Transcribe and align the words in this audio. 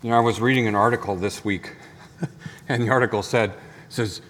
You 0.00 0.10
know, 0.10 0.16
I 0.16 0.20
was 0.20 0.40
reading 0.40 0.68
an 0.68 0.76
article 0.76 1.16
this 1.16 1.44
week, 1.44 1.74
and 2.68 2.84
the 2.84 2.88
article 2.88 3.20
said, 3.20 3.52
says, 3.88 4.22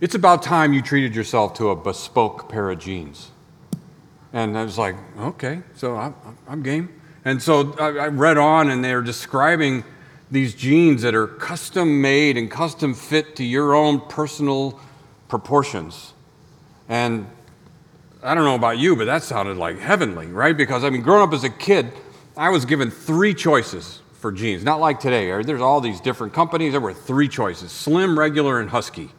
it's 0.00 0.16
about 0.16 0.42
time 0.42 0.72
you 0.72 0.82
treated 0.82 1.14
yourself 1.14 1.54
to 1.54 1.68
a 1.68 1.76
bespoke 1.76 2.48
pair 2.48 2.68
of 2.68 2.80
jeans. 2.80 3.30
And 4.32 4.58
I 4.58 4.64
was 4.64 4.76
like, 4.76 4.96
okay, 5.16 5.62
so 5.76 5.94
I'm, 5.94 6.16
I'm 6.48 6.64
game. 6.64 7.00
And 7.24 7.40
so 7.40 7.76
I, 7.78 7.90
I 7.90 8.08
read 8.08 8.38
on, 8.38 8.70
and 8.70 8.84
they're 8.84 9.02
describing 9.02 9.84
these 10.32 10.52
jeans 10.52 11.02
that 11.02 11.14
are 11.14 11.28
custom 11.28 12.02
made 12.02 12.36
and 12.36 12.50
custom 12.50 12.92
fit 12.92 13.36
to 13.36 13.44
your 13.44 13.72
own 13.72 14.00
personal 14.00 14.80
proportions. 15.28 16.12
And 16.88 17.28
I 18.20 18.34
don't 18.34 18.42
know 18.42 18.56
about 18.56 18.78
you, 18.78 18.96
but 18.96 19.04
that 19.04 19.22
sounded 19.22 19.58
like 19.58 19.78
heavenly, 19.78 20.26
right? 20.26 20.56
Because 20.56 20.82
I 20.82 20.90
mean, 20.90 21.02
growing 21.02 21.22
up 21.22 21.32
as 21.32 21.44
a 21.44 21.50
kid, 21.50 21.92
I 22.36 22.48
was 22.48 22.64
given 22.64 22.90
three 22.90 23.32
choices 23.32 24.00
for 24.24 24.32
jeans. 24.32 24.64
Not 24.64 24.80
like 24.80 25.00
today. 25.00 25.42
There's 25.42 25.60
all 25.60 25.82
these 25.82 26.00
different 26.00 26.32
companies. 26.32 26.72
There 26.72 26.80
were 26.80 26.94
three 26.94 27.28
choices 27.28 27.70
slim, 27.70 28.18
regular, 28.18 28.58
and 28.58 28.70
husky. 28.70 29.10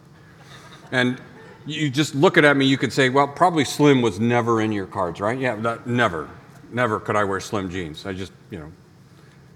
And 0.91 1.21
you 1.67 1.91
just 1.91 2.15
looking 2.15 2.43
at 2.43 2.57
me, 2.57 2.65
you 2.65 2.75
could 2.75 2.91
say, 2.91 3.09
well, 3.09 3.27
probably 3.27 3.65
slim 3.65 4.01
was 4.01 4.19
never 4.19 4.61
in 4.61 4.71
your 4.71 4.87
cards, 4.87 5.21
right? 5.21 5.37
Yeah, 5.37 5.57
that, 5.57 5.85
never. 5.85 6.27
Never 6.71 6.99
could 6.99 7.15
I 7.15 7.23
wear 7.23 7.39
slim 7.39 7.69
jeans. 7.69 8.03
I 8.07 8.13
just, 8.13 8.31
you 8.49 8.57
know, 8.57 8.71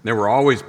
there 0.04 0.14
were 0.14 0.28
always 0.28 0.62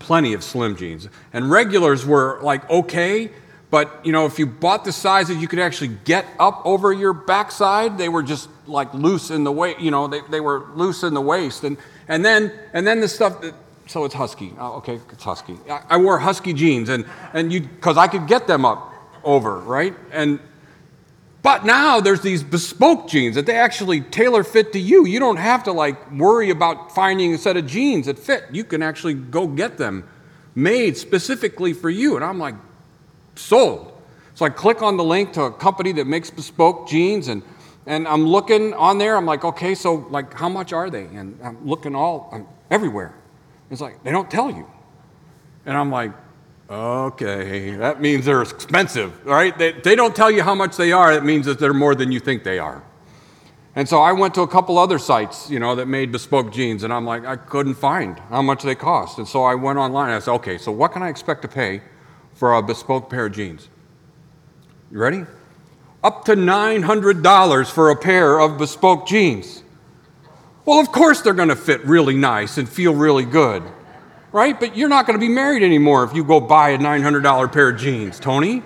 plenty 0.00 0.32
of 0.32 0.42
slim 0.42 0.74
jeans. 0.74 1.08
And 1.32 1.48
regulars 1.48 2.04
were 2.04 2.40
like 2.42 2.68
okay, 2.68 3.30
but 3.70 4.04
you 4.04 4.10
know, 4.10 4.26
if 4.26 4.40
you 4.40 4.46
bought 4.46 4.84
the 4.84 4.90
size 4.90 5.28
that 5.28 5.36
you 5.36 5.46
could 5.46 5.60
actually 5.60 5.96
get 6.04 6.26
up 6.40 6.60
over 6.64 6.92
your 6.92 7.12
backside, 7.12 7.98
they 7.98 8.08
were 8.08 8.24
just 8.24 8.48
like 8.66 8.92
loose 8.94 9.30
in 9.30 9.44
the 9.44 9.52
waist, 9.52 9.78
you 9.78 9.92
know, 9.92 10.08
they, 10.08 10.22
they 10.28 10.40
were 10.40 10.66
loose 10.74 11.04
in 11.04 11.14
the 11.14 11.20
waist. 11.20 11.62
And, 11.62 11.76
and 12.08 12.24
then 12.24 12.52
and 12.72 12.84
then 12.84 13.00
the 13.00 13.06
stuff 13.08 13.40
that 13.40 13.54
so 13.86 14.04
it's 14.04 14.14
husky. 14.14 14.52
Oh, 14.58 14.74
okay, 14.74 15.00
it's 15.10 15.24
husky. 15.24 15.58
I, 15.68 15.82
I 15.90 15.96
wore 15.96 16.18
husky 16.18 16.52
jeans, 16.52 16.88
and 16.88 17.04
and 17.32 17.52
you 17.52 17.60
because 17.60 17.96
I 17.96 18.06
could 18.08 18.26
get 18.26 18.46
them 18.46 18.64
up 18.64 18.92
over 19.22 19.58
right, 19.58 19.94
and 20.12 20.40
but 21.44 21.66
now 21.66 22.00
there's 22.00 22.22
these 22.22 22.42
bespoke 22.42 23.06
jeans 23.06 23.34
that 23.34 23.44
they 23.44 23.54
actually 23.54 24.00
tailor 24.00 24.44
fit 24.44 24.72
to 24.72 24.78
you. 24.78 25.04
You 25.04 25.20
don't 25.20 25.36
have 25.36 25.64
to 25.64 25.72
like 25.72 26.10
worry 26.10 26.48
about 26.48 26.94
finding 26.94 27.34
a 27.34 27.38
set 27.38 27.58
of 27.58 27.66
jeans 27.66 28.06
that 28.06 28.18
fit. 28.18 28.44
You 28.50 28.64
can 28.64 28.82
actually 28.82 29.12
go 29.12 29.46
get 29.46 29.76
them 29.76 30.08
made 30.54 30.96
specifically 30.96 31.74
for 31.74 31.90
you. 31.90 32.16
And 32.16 32.24
I'm 32.24 32.38
like, 32.38 32.54
sold. 33.36 33.92
So 34.34 34.46
I 34.46 34.48
click 34.48 34.80
on 34.80 34.96
the 34.96 35.04
link 35.04 35.34
to 35.34 35.42
a 35.42 35.52
company 35.52 35.92
that 35.92 36.06
makes 36.06 36.30
bespoke 36.30 36.88
jeans 36.88 37.28
and 37.28 37.42
and 37.86 38.08
I'm 38.08 38.26
looking 38.26 38.72
on 38.72 38.96
there. 38.96 39.14
I'm 39.14 39.26
like, 39.26 39.44
okay, 39.44 39.74
so 39.74 40.06
like 40.08 40.32
how 40.32 40.48
much 40.48 40.72
are 40.72 40.88
they? 40.88 41.04
And 41.04 41.38
I'm 41.44 41.66
looking 41.66 41.94
all 41.94 42.30
I'm 42.32 42.46
everywhere. 42.70 43.14
It's 43.70 43.80
like, 43.80 44.02
they 44.02 44.10
don't 44.10 44.30
tell 44.30 44.50
you. 44.50 44.66
And 45.66 45.76
I'm 45.76 45.90
like, 45.90 46.12
okay, 46.68 47.70
that 47.76 48.00
means 48.00 48.24
they're 48.24 48.42
expensive, 48.42 49.24
right? 49.26 49.56
They, 49.56 49.72
they 49.72 49.94
don't 49.94 50.14
tell 50.14 50.30
you 50.30 50.42
how 50.42 50.54
much 50.54 50.76
they 50.76 50.92
are. 50.92 51.12
It 51.12 51.24
means 51.24 51.46
that 51.46 51.58
they're 51.58 51.74
more 51.74 51.94
than 51.94 52.12
you 52.12 52.20
think 52.20 52.44
they 52.44 52.58
are. 52.58 52.82
And 53.76 53.88
so 53.88 54.00
I 54.00 54.12
went 54.12 54.34
to 54.34 54.42
a 54.42 54.48
couple 54.48 54.78
other 54.78 54.98
sites, 54.98 55.50
you 55.50 55.58
know, 55.58 55.74
that 55.74 55.86
made 55.86 56.12
bespoke 56.12 56.52
jeans, 56.52 56.84
and 56.84 56.92
I'm 56.92 57.04
like, 57.04 57.24
I 57.24 57.34
couldn't 57.34 57.74
find 57.74 58.18
how 58.30 58.40
much 58.40 58.62
they 58.62 58.76
cost. 58.76 59.18
And 59.18 59.26
so 59.26 59.42
I 59.42 59.56
went 59.56 59.78
online 59.78 60.10
and 60.10 60.16
I 60.16 60.18
said, 60.20 60.32
okay, 60.34 60.58
so 60.58 60.70
what 60.70 60.92
can 60.92 61.02
I 61.02 61.08
expect 61.08 61.42
to 61.42 61.48
pay 61.48 61.82
for 62.34 62.54
a 62.54 62.62
bespoke 62.62 63.10
pair 63.10 63.26
of 63.26 63.32
jeans? 63.32 63.68
You 64.92 64.98
ready? 64.98 65.24
Up 66.04 66.24
to 66.26 66.36
$900 66.36 67.70
for 67.70 67.90
a 67.90 67.96
pair 67.96 68.38
of 68.38 68.58
bespoke 68.58 69.08
jeans. 69.08 69.63
Well, 70.66 70.80
of 70.80 70.92
course 70.92 71.20
they're 71.20 71.34
going 71.34 71.50
to 71.50 71.56
fit 71.56 71.84
really 71.84 72.16
nice 72.16 72.56
and 72.56 72.66
feel 72.66 72.94
really 72.94 73.26
good, 73.26 73.62
right? 74.32 74.58
But 74.58 74.76
you're 74.76 74.88
not 74.88 75.06
going 75.06 75.18
to 75.18 75.24
be 75.24 75.32
married 75.32 75.62
anymore 75.62 76.04
if 76.04 76.14
you 76.14 76.24
go 76.24 76.40
buy 76.40 76.70
a 76.70 76.78
$900 76.78 77.52
pair 77.52 77.68
of 77.68 77.78
jeans, 77.78 78.18
Tony. 78.18 78.62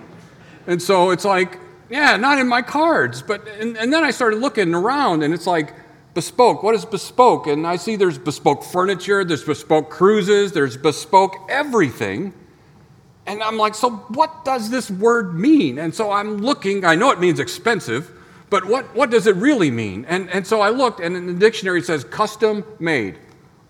And 0.68 0.80
so 0.80 1.10
it's 1.10 1.24
like, 1.24 1.58
yeah, 1.90 2.16
not 2.16 2.38
in 2.38 2.46
my 2.46 2.62
cards. 2.62 3.22
But 3.22 3.48
and, 3.48 3.76
and 3.76 3.92
then 3.92 4.04
I 4.04 4.12
started 4.12 4.38
looking 4.38 4.74
around, 4.74 5.24
and 5.24 5.34
it's 5.34 5.46
like 5.46 5.74
bespoke. 6.14 6.62
What 6.62 6.74
is 6.74 6.84
bespoke? 6.84 7.46
And 7.48 7.66
I 7.66 7.76
see 7.76 7.96
there's 7.96 8.18
bespoke 8.18 8.62
furniture, 8.62 9.24
there's 9.24 9.44
bespoke 9.44 9.90
cruises, 9.90 10.52
there's 10.52 10.76
bespoke 10.76 11.34
everything. 11.48 12.32
And 13.26 13.42
I'm 13.42 13.56
like, 13.56 13.74
so 13.74 13.90
what 13.90 14.44
does 14.44 14.70
this 14.70 14.90
word 14.90 15.34
mean? 15.34 15.78
And 15.78 15.94
so 15.94 16.12
I'm 16.12 16.38
looking. 16.38 16.84
I 16.84 16.94
know 16.94 17.10
it 17.10 17.18
means 17.18 17.40
expensive. 17.40 18.10
But 18.50 18.64
what, 18.64 18.94
what 18.94 19.10
does 19.10 19.26
it 19.26 19.36
really 19.36 19.70
mean? 19.70 20.04
And, 20.06 20.30
and 20.30 20.46
so 20.46 20.60
I 20.60 20.70
looked, 20.70 21.00
and 21.00 21.16
in 21.16 21.26
the 21.26 21.34
dictionary 21.34 21.80
it 21.80 21.86
says 21.86 22.04
custom 22.04 22.64
made. 22.78 23.18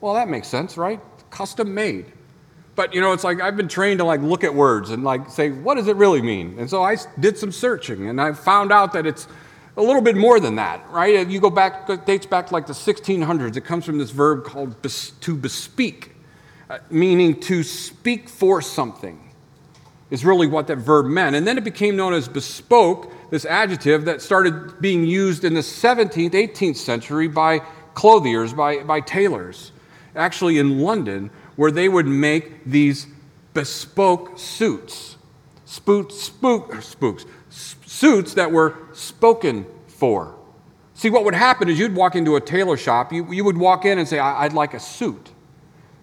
Well, 0.00 0.14
that 0.14 0.28
makes 0.28 0.48
sense, 0.48 0.76
right? 0.76 1.00
Custom 1.30 1.74
made. 1.74 2.12
But 2.76 2.94
you 2.94 3.00
know, 3.00 3.12
it's 3.12 3.24
like 3.24 3.40
I've 3.40 3.56
been 3.56 3.66
trained 3.66 3.98
to 3.98 4.04
like 4.04 4.20
look 4.20 4.44
at 4.44 4.54
words 4.54 4.90
and 4.90 5.02
like 5.02 5.30
say, 5.30 5.50
what 5.50 5.74
does 5.74 5.88
it 5.88 5.96
really 5.96 6.22
mean? 6.22 6.56
And 6.60 6.70
so 6.70 6.82
I 6.84 6.96
did 7.18 7.36
some 7.36 7.50
searching, 7.50 8.08
and 8.08 8.20
I 8.20 8.32
found 8.32 8.70
out 8.70 8.92
that 8.92 9.04
it's 9.04 9.26
a 9.76 9.82
little 9.82 10.02
bit 10.02 10.16
more 10.16 10.38
than 10.38 10.56
that, 10.56 10.88
right? 10.90 11.28
You 11.28 11.40
go 11.40 11.50
back, 11.50 11.90
it 11.90 12.06
dates 12.06 12.26
back 12.26 12.48
to 12.48 12.52
like 12.52 12.66
the 12.66 12.72
1600s. 12.72 13.56
It 13.56 13.64
comes 13.64 13.84
from 13.84 13.98
this 13.98 14.10
verb 14.10 14.44
called 14.44 14.80
bes, 14.80 15.10
to 15.20 15.36
bespeak, 15.36 16.10
uh, 16.70 16.78
meaning 16.88 17.40
to 17.40 17.64
speak 17.64 18.28
for 18.28 18.62
something 18.62 19.28
is 20.10 20.24
really 20.24 20.46
what 20.46 20.66
that 20.68 20.76
verb 20.76 21.06
meant. 21.06 21.36
And 21.36 21.46
then 21.46 21.58
it 21.58 21.64
became 21.64 21.96
known 21.96 22.14
as 22.14 22.28
bespoke, 22.28 23.12
this 23.30 23.44
adjective 23.44 24.04
that 24.06 24.22
started 24.22 24.80
being 24.80 25.04
used 25.04 25.44
in 25.44 25.54
the 25.54 25.60
17th, 25.60 26.32
18th 26.32 26.76
century 26.76 27.28
by 27.28 27.60
clothiers, 27.94 28.52
by, 28.52 28.82
by 28.82 29.00
tailors, 29.00 29.72
actually 30.14 30.58
in 30.58 30.80
London, 30.80 31.30
where 31.56 31.70
they 31.70 31.88
would 31.88 32.06
make 32.06 32.64
these 32.64 33.06
bespoke 33.54 34.38
suits. 34.38 35.16
Spook, 35.64 36.10
spook, 36.12 36.80
spooks, 36.82 37.26
suits 37.50 38.34
that 38.34 38.50
were 38.50 38.76
spoken 38.92 39.66
for. 39.86 40.36
See, 40.94 41.10
what 41.10 41.24
would 41.24 41.34
happen 41.34 41.68
is 41.68 41.78
you'd 41.78 41.94
walk 41.94 42.16
into 42.16 42.36
a 42.36 42.40
tailor 42.40 42.76
shop, 42.76 43.12
you, 43.12 43.32
you 43.32 43.44
would 43.44 43.58
walk 43.58 43.84
in 43.84 43.98
and 43.98 44.08
say, 44.08 44.18
I'd 44.18 44.52
like 44.52 44.74
a 44.74 44.80
suit. 44.80 45.30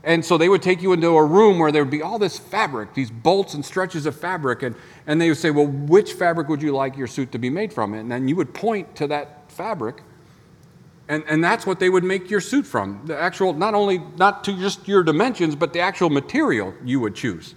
And 0.06 0.24
so 0.24 0.38
they 0.38 0.50
would 0.50 0.62
take 0.62 0.84
you 0.84 0.94
into 0.94 1.10
a 1.18 1.26
room 1.26 1.58
where 1.58 1.72
there 1.72 1.84
would 1.84 1.92
be 1.92 2.04
all 2.04 2.20
this 2.20 2.38
fabric, 2.38 2.94
these 2.94 3.10
bolts 3.10 3.56
and 3.56 3.66
stretches 3.66 4.06
of 4.06 4.16
fabric, 4.16 4.62
and, 4.62 4.76
and 5.08 5.20
they 5.20 5.30
would 5.30 5.38
say, 5.38 5.50
Well, 5.50 5.66
which 5.66 6.14
fabric 6.14 6.48
would 6.48 6.62
you 6.62 6.74
like 6.74 6.96
your 6.96 7.08
suit 7.08 7.32
to 7.32 7.40
be 7.40 7.50
made 7.50 7.74
from? 7.74 7.96
And 7.96 8.10
then 8.10 8.28
you 8.28 8.36
would 8.36 8.54
point 8.54 8.96
to 8.98 9.08
that 9.08 9.52
fabric, 9.52 10.04
and, 11.08 11.24
and 11.28 11.44
that's 11.44 11.66
what 11.66 11.80
they 11.80 11.90
would 11.90 12.04
make 12.04 12.30
your 12.30 12.40
suit 12.40 12.68
from. 12.68 13.02
The 13.06 13.18
actual, 13.18 13.54
not 13.54 13.74
only 13.74 13.98
not 14.16 14.44
to 14.44 14.56
just 14.56 14.88
your 14.88 15.04
dimensions, 15.04 15.56
but 15.56 15.74
the 15.74 15.80
actual 15.80 16.12
material 16.12 16.76
you 16.84 17.00
would 17.00 17.16
choose. 17.16 17.56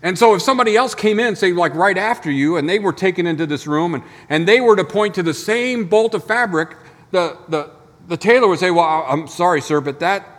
And 0.00 0.16
so 0.16 0.34
if 0.36 0.42
somebody 0.42 0.76
else 0.76 0.94
came 0.94 1.18
in, 1.18 1.34
say 1.34 1.52
like 1.52 1.74
right 1.74 1.98
after 1.98 2.30
you, 2.30 2.56
and 2.56 2.68
they 2.68 2.78
were 2.78 2.92
taken 2.92 3.26
into 3.26 3.46
this 3.46 3.66
room 3.66 3.94
and, 3.94 4.04
and 4.28 4.46
they 4.46 4.60
were 4.60 4.76
to 4.76 4.84
point 4.84 5.14
to 5.16 5.24
the 5.24 5.34
same 5.34 5.86
bolt 5.86 6.14
of 6.14 6.24
fabric, 6.24 6.76
the, 7.10 7.36
the, 7.48 7.70
the 8.06 8.16
tailor 8.16 8.46
would 8.46 8.60
say, 8.60 8.70
Well, 8.70 9.04
I'm 9.08 9.26
sorry, 9.26 9.60
sir, 9.60 9.80
but 9.80 9.98
that 9.98 10.31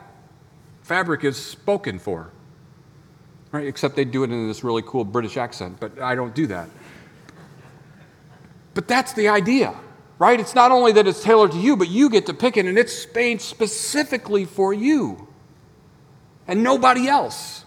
fabric 0.84 1.24
is 1.24 1.38
spoken 1.38 1.98
for. 1.98 2.30
Right? 3.52 3.68
Except 3.68 3.96
they 3.96 4.06
do 4.06 4.24
it 4.24 4.32
in 4.32 4.48
this 4.48 4.64
really 4.64 4.84
cool 4.86 5.04
British 5.04 5.38
accent, 5.38 5.80
but 5.80 6.00
I 6.00 6.16
don't 6.16 6.34
do 6.34 6.48
that. 6.48 6.70
But 8.74 8.88
that's 8.88 9.14
the 9.14 9.28
idea, 9.28 9.76
right? 10.18 10.40
It's 10.40 10.56
not 10.56 10.72
only 10.72 10.92
that 10.94 11.08
it's 11.08 11.22
tailored 11.22 11.52
to 11.52 11.60
you, 11.60 11.78
but 11.78 11.88
you 11.88 12.10
get 12.10 12.26
to 12.26 12.34
pick 12.34 12.58
it, 12.58 12.66
and 12.66 12.78
it's 12.78 13.06
made 13.14 13.42
specifically 13.42 14.46
for 14.46 14.74
you 14.74 15.28
and 16.48 16.64
nobody 16.64 17.08
else. 17.08 17.66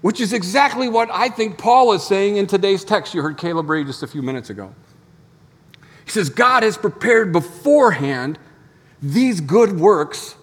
Which 0.00 0.20
is 0.20 0.32
exactly 0.32 0.88
what 0.88 1.08
I 1.10 1.28
think 1.28 1.56
Paul 1.56 1.92
is 1.92 2.02
saying 2.02 2.36
in 2.36 2.46
today's 2.46 2.84
text. 2.84 3.14
You 3.14 3.22
heard 3.22 3.38
Caleb 3.38 3.70
read 3.70 3.86
just 3.86 4.02
a 4.02 4.06
few 4.06 4.20
minutes 4.20 4.50
ago. 4.50 4.74
He 6.04 6.10
says, 6.10 6.28
God 6.28 6.62
has 6.62 6.76
prepared 6.76 7.32
beforehand 7.32 8.38
these 9.00 9.40
good 9.40 9.78
works 9.78 10.34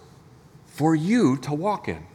for 0.72 0.94
you 0.94 1.36
to 1.36 1.52
walk 1.52 1.88
in. 1.88 2.06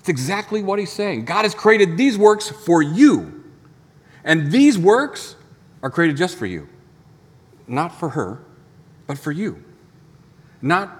It's 0.00 0.08
exactly 0.08 0.64
what 0.64 0.80
he's 0.80 0.90
saying. 0.90 1.26
God 1.26 1.42
has 1.42 1.54
created 1.54 1.96
these 1.96 2.18
works 2.18 2.48
for 2.48 2.82
you. 2.82 3.44
And 4.24 4.50
these 4.50 4.76
works 4.76 5.36
are 5.82 5.90
created 5.90 6.16
just 6.16 6.36
for 6.36 6.46
you. 6.46 6.68
Not 7.68 7.98
for 7.98 8.10
her, 8.10 8.40
but 9.06 9.16
for 9.16 9.30
you. 9.30 9.62
Not 10.60 10.90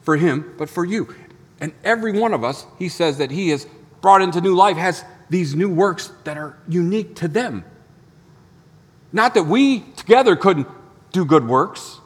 for 0.00 0.16
him, 0.16 0.54
but 0.56 0.70
for 0.70 0.86
you. 0.86 1.14
And 1.60 1.72
every 1.84 2.12
one 2.12 2.32
of 2.32 2.42
us, 2.42 2.66
he 2.78 2.88
says 2.88 3.18
that 3.18 3.30
he 3.30 3.50
has 3.50 3.66
brought 4.00 4.22
into 4.22 4.40
new 4.40 4.54
life, 4.54 4.78
has 4.78 5.04
these 5.28 5.54
new 5.54 5.68
works 5.68 6.10
that 6.24 6.38
are 6.38 6.56
unique 6.66 7.14
to 7.16 7.28
them. 7.28 7.62
Not 9.12 9.34
that 9.34 9.44
we 9.44 9.80
together 9.96 10.34
couldn't 10.34 10.68
do 11.12 11.26
good 11.26 11.46
works, 11.46 12.00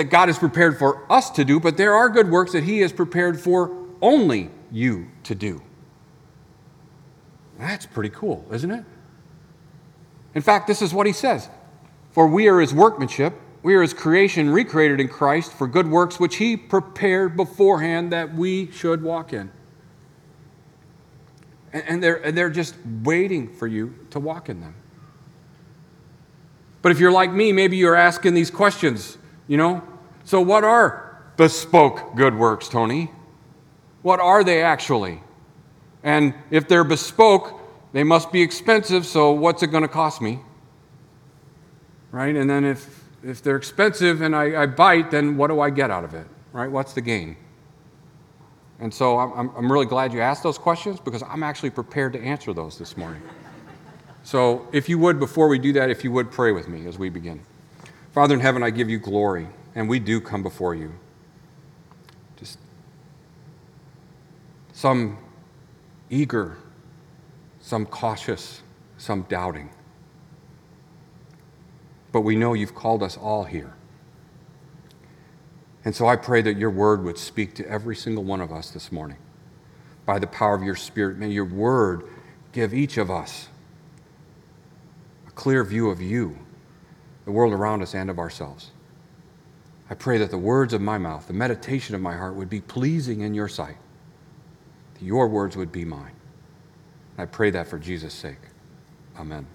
that 0.00 0.08
God 0.08 0.30
has 0.30 0.38
prepared 0.38 0.78
for 0.78 1.04
us 1.12 1.28
to 1.28 1.44
do, 1.44 1.60
but 1.60 1.76
there 1.76 1.92
are 1.92 2.08
good 2.08 2.30
works 2.30 2.52
that 2.52 2.64
He 2.64 2.78
has 2.80 2.90
prepared 2.90 3.38
for 3.38 3.76
only 4.00 4.50
you 4.72 5.08
to 5.24 5.34
do. 5.34 5.60
That's 7.58 7.84
pretty 7.84 8.08
cool, 8.08 8.46
isn't 8.50 8.70
it? 8.70 8.82
In 10.34 10.40
fact, 10.40 10.66
this 10.66 10.80
is 10.80 10.94
what 10.94 11.06
He 11.06 11.12
says 11.12 11.50
For 12.12 12.26
we 12.26 12.48
are 12.48 12.60
His 12.60 12.72
workmanship, 12.72 13.34
We 13.62 13.74
are 13.74 13.82
his 13.82 13.92
creation, 13.92 14.48
recreated 14.48 15.00
in 15.00 15.08
Christ 15.08 15.52
for 15.52 15.66
good 15.66 15.86
works 15.86 16.18
which 16.18 16.36
he 16.36 16.56
prepared 16.56 17.36
beforehand 17.36 18.10
that 18.12 18.34
we 18.34 18.70
should 18.70 19.02
walk 19.02 19.34
in. 19.34 19.52
And 21.74 22.02
they're, 22.02 22.24
and 22.24 22.34
they're 22.38 22.48
just 22.48 22.74
waiting 23.02 23.52
for 23.52 23.66
you 23.66 23.94
to 24.12 24.18
walk 24.18 24.48
in 24.48 24.62
them. 24.62 24.74
But 26.80 26.90
if 26.90 26.98
you're 27.00 27.12
like 27.12 27.30
me, 27.30 27.52
maybe 27.52 27.76
you're 27.76 27.94
asking 27.94 28.32
these 28.32 28.50
questions, 28.50 29.18
you 29.46 29.58
know? 29.58 29.82
So, 30.30 30.40
what 30.40 30.62
are 30.62 31.20
bespoke 31.36 32.14
good 32.14 32.36
works, 32.36 32.68
Tony? 32.68 33.10
What 34.02 34.20
are 34.20 34.44
they 34.44 34.62
actually? 34.62 35.20
And 36.04 36.34
if 36.52 36.68
they're 36.68 36.84
bespoke, 36.84 37.60
they 37.92 38.04
must 38.04 38.30
be 38.30 38.40
expensive, 38.40 39.04
so 39.06 39.32
what's 39.32 39.64
it 39.64 39.72
going 39.72 39.82
to 39.82 39.88
cost 39.88 40.20
me? 40.20 40.38
Right? 42.12 42.36
And 42.36 42.48
then 42.48 42.64
if, 42.64 43.02
if 43.24 43.42
they're 43.42 43.56
expensive 43.56 44.20
and 44.20 44.36
I, 44.36 44.62
I 44.62 44.66
bite, 44.66 45.10
then 45.10 45.36
what 45.36 45.48
do 45.48 45.58
I 45.58 45.68
get 45.68 45.90
out 45.90 46.04
of 46.04 46.14
it? 46.14 46.28
Right? 46.52 46.70
What's 46.70 46.92
the 46.92 47.00
gain? 47.00 47.36
And 48.78 48.94
so 48.94 49.18
I'm, 49.18 49.50
I'm 49.56 49.72
really 49.72 49.86
glad 49.86 50.12
you 50.12 50.20
asked 50.20 50.44
those 50.44 50.58
questions 50.58 51.00
because 51.00 51.24
I'm 51.24 51.42
actually 51.42 51.70
prepared 51.70 52.12
to 52.12 52.20
answer 52.20 52.52
those 52.52 52.78
this 52.78 52.96
morning. 52.96 53.22
So, 54.22 54.68
if 54.70 54.88
you 54.88 54.96
would, 55.00 55.18
before 55.18 55.48
we 55.48 55.58
do 55.58 55.72
that, 55.72 55.90
if 55.90 56.04
you 56.04 56.12
would 56.12 56.30
pray 56.30 56.52
with 56.52 56.68
me 56.68 56.86
as 56.86 57.00
we 57.00 57.08
begin. 57.08 57.40
Father 58.12 58.34
in 58.34 58.40
heaven, 58.40 58.62
I 58.62 58.70
give 58.70 58.88
you 58.88 59.00
glory, 59.00 59.48
and 59.74 59.88
we 59.88 59.98
do 59.98 60.20
come 60.20 60.42
before 60.42 60.74
you. 60.74 60.92
Just 62.36 62.58
some 64.72 65.18
eager, 66.08 66.56
some 67.60 67.86
cautious, 67.86 68.62
some 68.98 69.22
doubting. 69.22 69.70
But 72.12 72.22
we 72.22 72.34
know 72.34 72.54
you've 72.54 72.74
called 72.74 73.02
us 73.02 73.16
all 73.16 73.44
here. 73.44 73.74
And 75.84 75.94
so 75.94 76.06
I 76.06 76.16
pray 76.16 76.42
that 76.42 76.56
your 76.58 76.70
word 76.70 77.04
would 77.04 77.16
speak 77.16 77.54
to 77.54 77.66
every 77.66 77.96
single 77.96 78.24
one 78.24 78.40
of 78.40 78.52
us 78.52 78.70
this 78.70 78.92
morning. 78.92 79.16
By 80.04 80.18
the 80.18 80.26
power 80.26 80.54
of 80.54 80.62
your 80.62 80.76
Spirit, 80.76 81.16
may 81.16 81.28
your 81.28 81.44
word 81.44 82.04
give 82.52 82.74
each 82.74 82.98
of 82.98 83.10
us 83.10 83.48
a 85.28 85.30
clear 85.30 85.64
view 85.64 85.88
of 85.88 86.02
you, 86.02 86.36
the 87.24 87.30
world 87.30 87.52
around 87.52 87.80
us, 87.80 87.94
and 87.94 88.10
of 88.10 88.18
ourselves. 88.18 88.72
I 89.90 89.94
pray 89.94 90.18
that 90.18 90.30
the 90.30 90.38
words 90.38 90.72
of 90.72 90.80
my 90.80 90.96
mouth, 90.96 91.26
the 91.26 91.32
meditation 91.32 91.94
of 91.94 92.00
my 92.00 92.16
heart 92.16 92.36
would 92.36 92.48
be 92.48 92.60
pleasing 92.60 93.20
in 93.20 93.34
your 93.34 93.48
sight, 93.48 93.76
that 94.94 95.02
your 95.02 95.28
words 95.28 95.56
would 95.56 95.72
be 95.72 95.84
mine. 95.84 96.12
I 97.18 97.26
pray 97.26 97.50
that 97.50 97.66
for 97.66 97.78
Jesus' 97.78 98.14
sake. 98.14 98.38
Amen. 99.18 99.46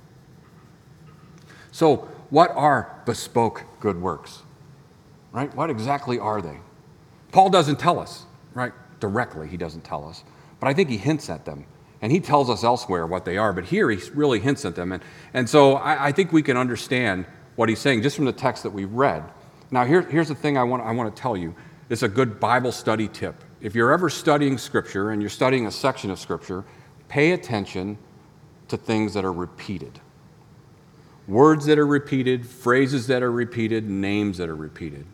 So, 1.72 2.10
what 2.30 2.52
are 2.52 3.02
bespoke 3.06 3.64
good 3.80 4.00
works? 4.00 4.44
right? 5.36 5.54
What 5.54 5.70
exactly 5.70 6.18
are 6.18 6.42
they? 6.42 6.58
Paul 7.34 7.50
doesn't 7.50 7.78
tell 7.78 8.00
us, 8.00 8.24
right? 8.54 8.72
Directly, 9.02 9.50
he 9.50 9.58
doesn't 9.58 9.84
tell 9.84 10.08
us. 10.08 10.24
But 10.62 10.70
I 10.70 10.74
think 10.74 10.90
he 10.90 10.96
hints 10.98 11.30
at 11.30 11.44
them. 11.44 11.66
And 12.02 12.12
he 12.12 12.22
tells 12.22 12.50
us 12.50 12.64
elsewhere 12.64 13.06
what 13.06 13.26
they 13.26 13.38
are, 13.38 13.52
but 13.52 13.66
here 13.66 13.90
he 13.90 14.10
really 14.12 14.40
hints 14.40 14.64
at 14.64 14.76
them. 14.76 14.92
And, 14.92 15.04
and 15.34 15.50
so 15.50 15.74
I, 15.74 16.08
I 16.08 16.12
think 16.12 16.32
we 16.32 16.42
can 16.42 16.56
understand 16.56 17.26
what 17.56 17.68
he's 17.68 17.80
saying 17.80 18.02
just 18.02 18.16
from 18.16 18.26
the 18.26 18.32
text 18.32 18.64
that 18.64 18.70
we've 18.70 18.92
read. 18.92 19.24
Now, 19.72 19.86
here, 19.86 20.02
here's 20.02 20.28
the 20.28 20.36
thing 20.36 20.58
I 20.58 20.64
want, 20.64 20.84
I 20.84 20.92
want 20.92 21.16
to 21.16 21.22
tell 21.22 21.36
you 21.36 21.56
it's 21.90 22.04
a 22.04 22.08
good 22.08 22.40
Bible 22.40 22.72
study 22.72 23.08
tip. 23.08 23.44
If 23.62 23.76
you're 23.76 23.92
ever 23.92 24.10
studying 24.10 24.58
Scripture 24.58 25.12
and 25.12 25.22
you're 25.22 25.30
studying 25.30 25.68
a 25.68 25.72
section 25.72 26.12
of 26.12 26.20
Scripture, 26.20 26.64
pay 27.08 27.32
attention 27.32 27.98
to 28.68 28.78
things 28.78 29.14
that 29.14 29.24
are 29.24 29.34
repeated 29.34 30.00
words 31.28 31.66
that 31.66 31.80
are 31.80 31.88
repeated, 31.88 32.46
phrases 32.46 33.08
that 33.08 33.24
are 33.24 33.32
repeated, 33.32 33.90
names 33.90 34.38
that 34.38 34.50
are 34.50 34.56
repeated 34.56 35.06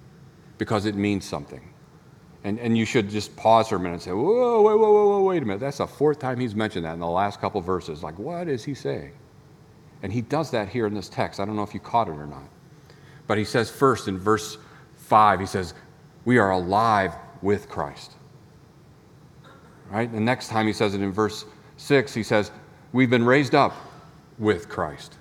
because 0.58 0.86
it 0.86 0.96
means 0.96 1.26
something. 1.26 1.68
And, 2.44 2.60
and 2.60 2.78
you 2.78 2.86
should 2.86 3.10
just 3.10 3.36
pause 3.36 3.70
for 3.70 3.76
a 3.76 3.80
minute 3.80 3.94
and 3.94 4.02
say, 4.02 4.12
whoa, 4.12 4.62
whoa, 4.62 4.78
whoa, 4.78 4.92
whoa, 4.92 5.22
wait 5.22 5.44
a 5.44 5.46
minute. 5.46 5.60
That's 5.60 5.78
the 5.78 5.88
fourth 5.88 6.20
time 6.20 6.40
he's 6.40 6.56
mentioned 6.56 6.86
that 6.86 6.94
in 6.94 7.00
the 7.00 7.08
last 7.08 7.40
couple 7.40 7.62
verses. 7.62 8.02
Like, 8.02 8.18
what 8.18 8.48
is 8.48 8.64
he 8.64 8.74
saying? 8.74 9.12
And 10.02 10.12
he 10.12 10.22
does 10.22 10.50
that 10.52 10.70
here 10.70 10.88
in 10.88 10.94
this 10.96 11.08
text. 11.08 11.40
I 11.40 11.46
don't 11.46 11.56
know 11.56 11.64
if 11.64 11.74
you 11.74 11.80
caught 11.80 12.08
it 12.08 12.12
or 12.12 12.26
not. 12.26 12.50
But 13.32 13.38
he 13.38 13.46
says 13.46 13.70
first 13.70 14.10
in 14.10 14.18
verse 14.18 14.58
5, 14.98 15.40
he 15.40 15.46
says, 15.46 15.74
We 16.26 16.38
are 16.38 16.52
alive 16.52 17.14
with 17.42 17.70
Christ. 17.70 18.12
Right? 19.90 20.12
The 20.12 20.20
next 20.20 20.50
time 20.50 20.68
he 20.68 20.74
says 20.74 20.96
it 20.96 21.00
in 21.00 21.14
verse 21.14 21.46
6, 21.78 22.14
he 22.14 22.24
says, 22.24 22.52
We've 22.92 23.10
been 23.10 23.24
raised 23.24 23.56
up 23.56 23.74
with 24.38 24.68
Christ. 24.68 25.16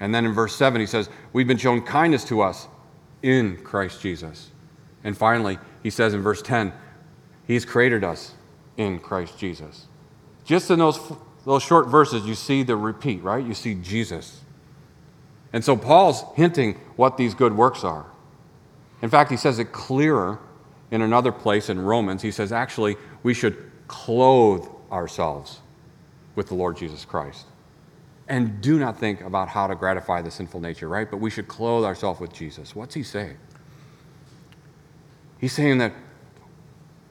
And 0.00 0.14
then 0.14 0.24
in 0.24 0.32
verse 0.32 0.56
7, 0.56 0.80
he 0.80 0.86
says, 0.86 1.10
We've 1.34 1.46
been 1.46 1.58
shown 1.58 1.82
kindness 1.82 2.24
to 2.28 2.40
us 2.40 2.66
in 3.22 3.58
Christ 3.58 4.00
Jesus. 4.00 4.52
And 5.04 5.14
finally, 5.14 5.58
he 5.82 5.90
says 5.90 6.14
in 6.14 6.22
verse 6.22 6.40
10, 6.40 6.72
He's 7.46 7.66
created 7.66 8.04
us 8.04 8.32
in 8.78 9.00
Christ 9.00 9.38
Jesus. 9.38 9.84
Just 10.46 10.70
in 10.70 10.78
those, 10.78 10.98
those 11.44 11.62
short 11.62 11.88
verses, 11.88 12.24
you 12.24 12.34
see 12.34 12.62
the 12.62 12.74
repeat, 12.74 13.22
right? 13.22 13.44
You 13.44 13.52
see 13.52 13.74
Jesus. 13.74 14.40
And 15.56 15.64
so 15.64 15.74
Paul's 15.74 16.22
hinting 16.34 16.74
what 16.96 17.16
these 17.16 17.32
good 17.34 17.56
works 17.56 17.82
are. 17.82 18.04
In 19.00 19.08
fact, 19.08 19.30
he 19.30 19.38
says 19.38 19.58
it 19.58 19.72
clearer 19.72 20.38
in 20.90 21.00
another 21.00 21.32
place 21.32 21.70
in 21.70 21.80
Romans. 21.80 22.20
He 22.20 22.30
says, 22.30 22.52
actually, 22.52 22.96
we 23.22 23.32
should 23.32 23.56
clothe 23.88 24.68
ourselves 24.92 25.60
with 26.34 26.48
the 26.48 26.54
Lord 26.54 26.76
Jesus 26.76 27.06
Christ. 27.06 27.46
And 28.28 28.60
do 28.60 28.78
not 28.78 29.00
think 29.00 29.22
about 29.22 29.48
how 29.48 29.66
to 29.66 29.74
gratify 29.74 30.20
the 30.20 30.30
sinful 30.30 30.60
nature, 30.60 30.90
right? 30.90 31.10
But 31.10 31.20
we 31.20 31.30
should 31.30 31.48
clothe 31.48 31.86
ourselves 31.86 32.20
with 32.20 32.34
Jesus. 32.34 32.76
What's 32.76 32.94
he 32.94 33.02
saying? 33.02 33.38
He's 35.40 35.54
saying 35.54 35.78
that 35.78 35.94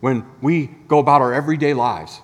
when 0.01 0.23
we 0.43 0.67
go 0.87 0.99
about 0.99 1.19
our 1.21 1.33
everyday 1.33 1.73
lives, 1.73 2.21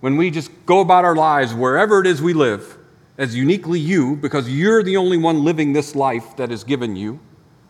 when 0.00 0.16
we 0.16 0.32
just 0.32 0.50
go 0.66 0.80
about 0.80 1.04
our 1.04 1.14
lives 1.14 1.54
wherever 1.54 2.00
it 2.00 2.08
is 2.08 2.20
we 2.20 2.32
live, 2.32 2.78
as 3.18 3.34
uniquely 3.34 3.78
you, 3.78 4.16
because 4.16 4.48
you're 4.48 4.82
the 4.82 4.96
only 4.96 5.18
one 5.18 5.44
living 5.44 5.72
this 5.72 5.94
life 5.94 6.36
that 6.36 6.50
is 6.50 6.64
given 6.64 6.96
you, 6.96 7.20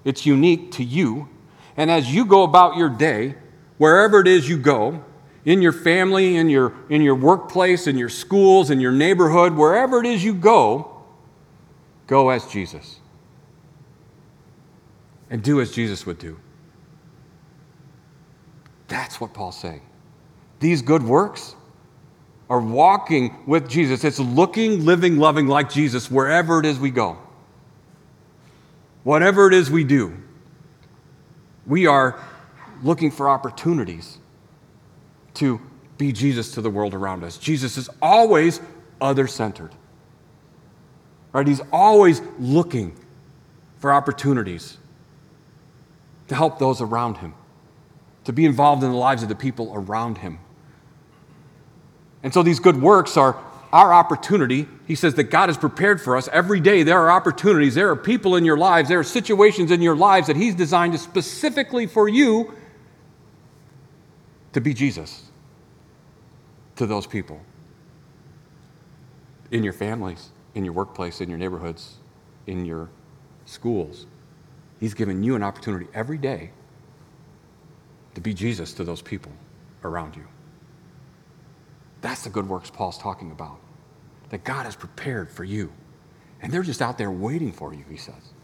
it's 0.05 0.25
unique 0.25 0.73
to 0.73 0.85
you. 0.85 1.29
And 1.77 1.91
as 1.91 2.15
you 2.15 2.25
go 2.25 2.43
about 2.43 2.77
your 2.77 2.89
day, 2.89 3.35
wherever 3.79 4.21
it 4.21 4.29
is 4.29 4.49
you 4.49 4.59
go, 4.59 5.05
in 5.45 5.61
your 5.61 5.73
family, 5.73 6.37
in 6.37 6.49
your, 6.49 6.73
in 6.89 7.03
your 7.03 7.17
workplace, 7.17 7.87
in 7.87 7.99
your 7.99 8.09
schools, 8.09 8.71
in 8.71 8.81
your 8.81 8.93
neighborhood, 8.93 9.55
wherever 9.55 9.99
it 9.99 10.07
is 10.07 10.23
you 10.23 10.35
go, 10.35 11.03
go 12.07 12.31
as 12.31 12.47
Jesus. 12.47 13.01
And 15.31 15.43
do 15.43 15.61
as 15.61 15.73
Jesus 15.73 16.07
would 16.07 16.19
do. 16.19 16.39
That's 18.87 19.21
what 19.21 19.33
Paul's 19.33 19.59
saying. 19.59 19.83
These 20.61 20.83
good 20.83 21.03
works 21.03 21.57
are 22.53 22.61
walking 22.61 23.35
with 23.47 23.67
Jesus. 23.67 24.05
It's 24.05 24.19
looking, 24.19 24.85
living, 24.85 25.17
loving 25.17 25.47
like 25.47 25.71
Jesus 25.71 26.11
wherever 26.11 26.61
it 26.61 26.67
is 26.67 26.79
we 26.79 26.91
go. 26.91 27.17
Whatever 29.05 29.49
it 29.49 29.55
is 29.55 29.71
we 29.71 29.85
do, 29.85 30.15
we 31.67 31.87
are 31.87 32.23
looking 32.83 33.11
for 33.11 33.31
opportunities 33.31 34.19
to 35.33 35.63
be 35.97 36.13
Jesus 36.13 36.53
to 36.53 36.61
the 36.61 36.69
world 36.69 36.93
around 36.93 37.25
us. 37.25 37.39
Jesus 37.39 37.79
is 37.79 37.89
always 38.03 38.61
other 39.01 39.27
centered. 39.27 39.75
Right? 41.33 41.49
He's 41.49 41.63
always 41.73 42.21
looking 42.39 42.95
for 43.79 43.95
opportunities 43.95 44.77
to 46.29 46.35
help 46.35 46.59
those 46.59 46.83
around 46.83 47.17
him, 47.17 47.33
to 48.25 48.33
be 48.35 48.45
involved 48.45 48.85
in 48.85 48.91
the 48.91 48.97
lives 48.99 49.23
of 49.23 49.31
the 49.31 49.35
people 49.35 49.73
around 49.75 50.19
him. 50.19 50.39
And 52.23 52.33
so 52.33 52.43
these 52.43 52.61
good 52.61 52.81
works 52.81 53.17
are 53.17 53.37
our 53.73 53.93
opportunity. 53.93 54.69
He 54.87 54.95
says 54.95 55.15
that 55.15 55.25
God 55.25 55.49
has 55.49 55.57
prepared 55.57 56.01
for 56.01 56.17
us 56.17 56.29
every 56.33 56.61
day. 56.61 56.83
There 56.83 56.99
are 56.99 57.11
opportunities, 57.11 57.75
there 57.75 57.89
are 57.91 57.97
people 57.97 58.37
in 58.37 58.45
your 58.45 58.59
lives, 58.59 58.89
there 58.89 58.99
are 58.99 59.05
situations 59.05 59.71
in 59.71 59.81
your 59.81 59.97
lives 59.97 60.27
that 60.27 60.37
He's 60.37 60.55
designed 60.55 60.99
specifically 61.01 61.87
for 61.87 62.09
you 62.09 62.55
to 64.53 64.61
be 64.61 64.75
Jesus 64.75 65.31
to 66.77 66.87
those 66.87 67.07
people 67.07 67.41
in 69.51 69.65
your 69.65 69.73
families, 69.73 70.31
in 70.55 70.65
your 70.65 70.75
workplace, 70.75 71.21
in 71.21 71.29
your 71.29 71.39
neighborhoods, 71.39 71.97
in 72.47 72.65
your 72.67 72.91
schools. 73.47 74.07
He's 74.81 74.95
given 74.95 75.23
you 75.23 75.35
an 75.35 75.43
opportunity 75.43 75.87
every 75.95 76.19
day 76.19 76.51
to 78.15 78.21
be 78.21 78.35
Jesus 78.35 78.73
to 78.75 78.85
those 78.85 79.01
people 79.01 79.33
around 79.85 80.17
you. 80.17 80.27
That's 82.13 82.25
the 82.25 82.29
good 82.29 82.47
works 82.47 82.69
Paul's 82.69 82.99
talking 82.99 83.31
about, 83.31 83.59
that 84.29 84.45
God 84.45 84.67
has 84.67 84.77
prepared 84.77 85.31
for 85.31 85.45
you. 85.45 85.73
And 86.43 86.53
they're 86.53 86.63
just 86.63 86.83
out 86.83 86.99
there 86.99 87.11
waiting 87.11 87.51
for 87.51 87.73
you, 87.73 87.87
he 87.89 87.97
says. 87.97 88.35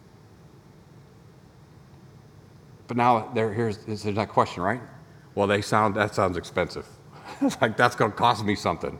But 2.86 2.96
now 2.96 3.30
there, 3.34 3.52
here's, 3.52 3.76
that 3.84 4.30
question, 4.30 4.62
right? 4.62 4.80
Well, 5.34 5.46
they 5.46 5.60
sound, 5.60 5.96
that 5.96 6.14
sounds 6.14 6.38
expensive. 6.38 6.86
it's 7.42 7.60
like, 7.60 7.76
that's 7.76 7.94
going 7.94 8.10
to 8.10 8.16
cost 8.16 8.42
me 8.42 8.54
something. 8.54 8.98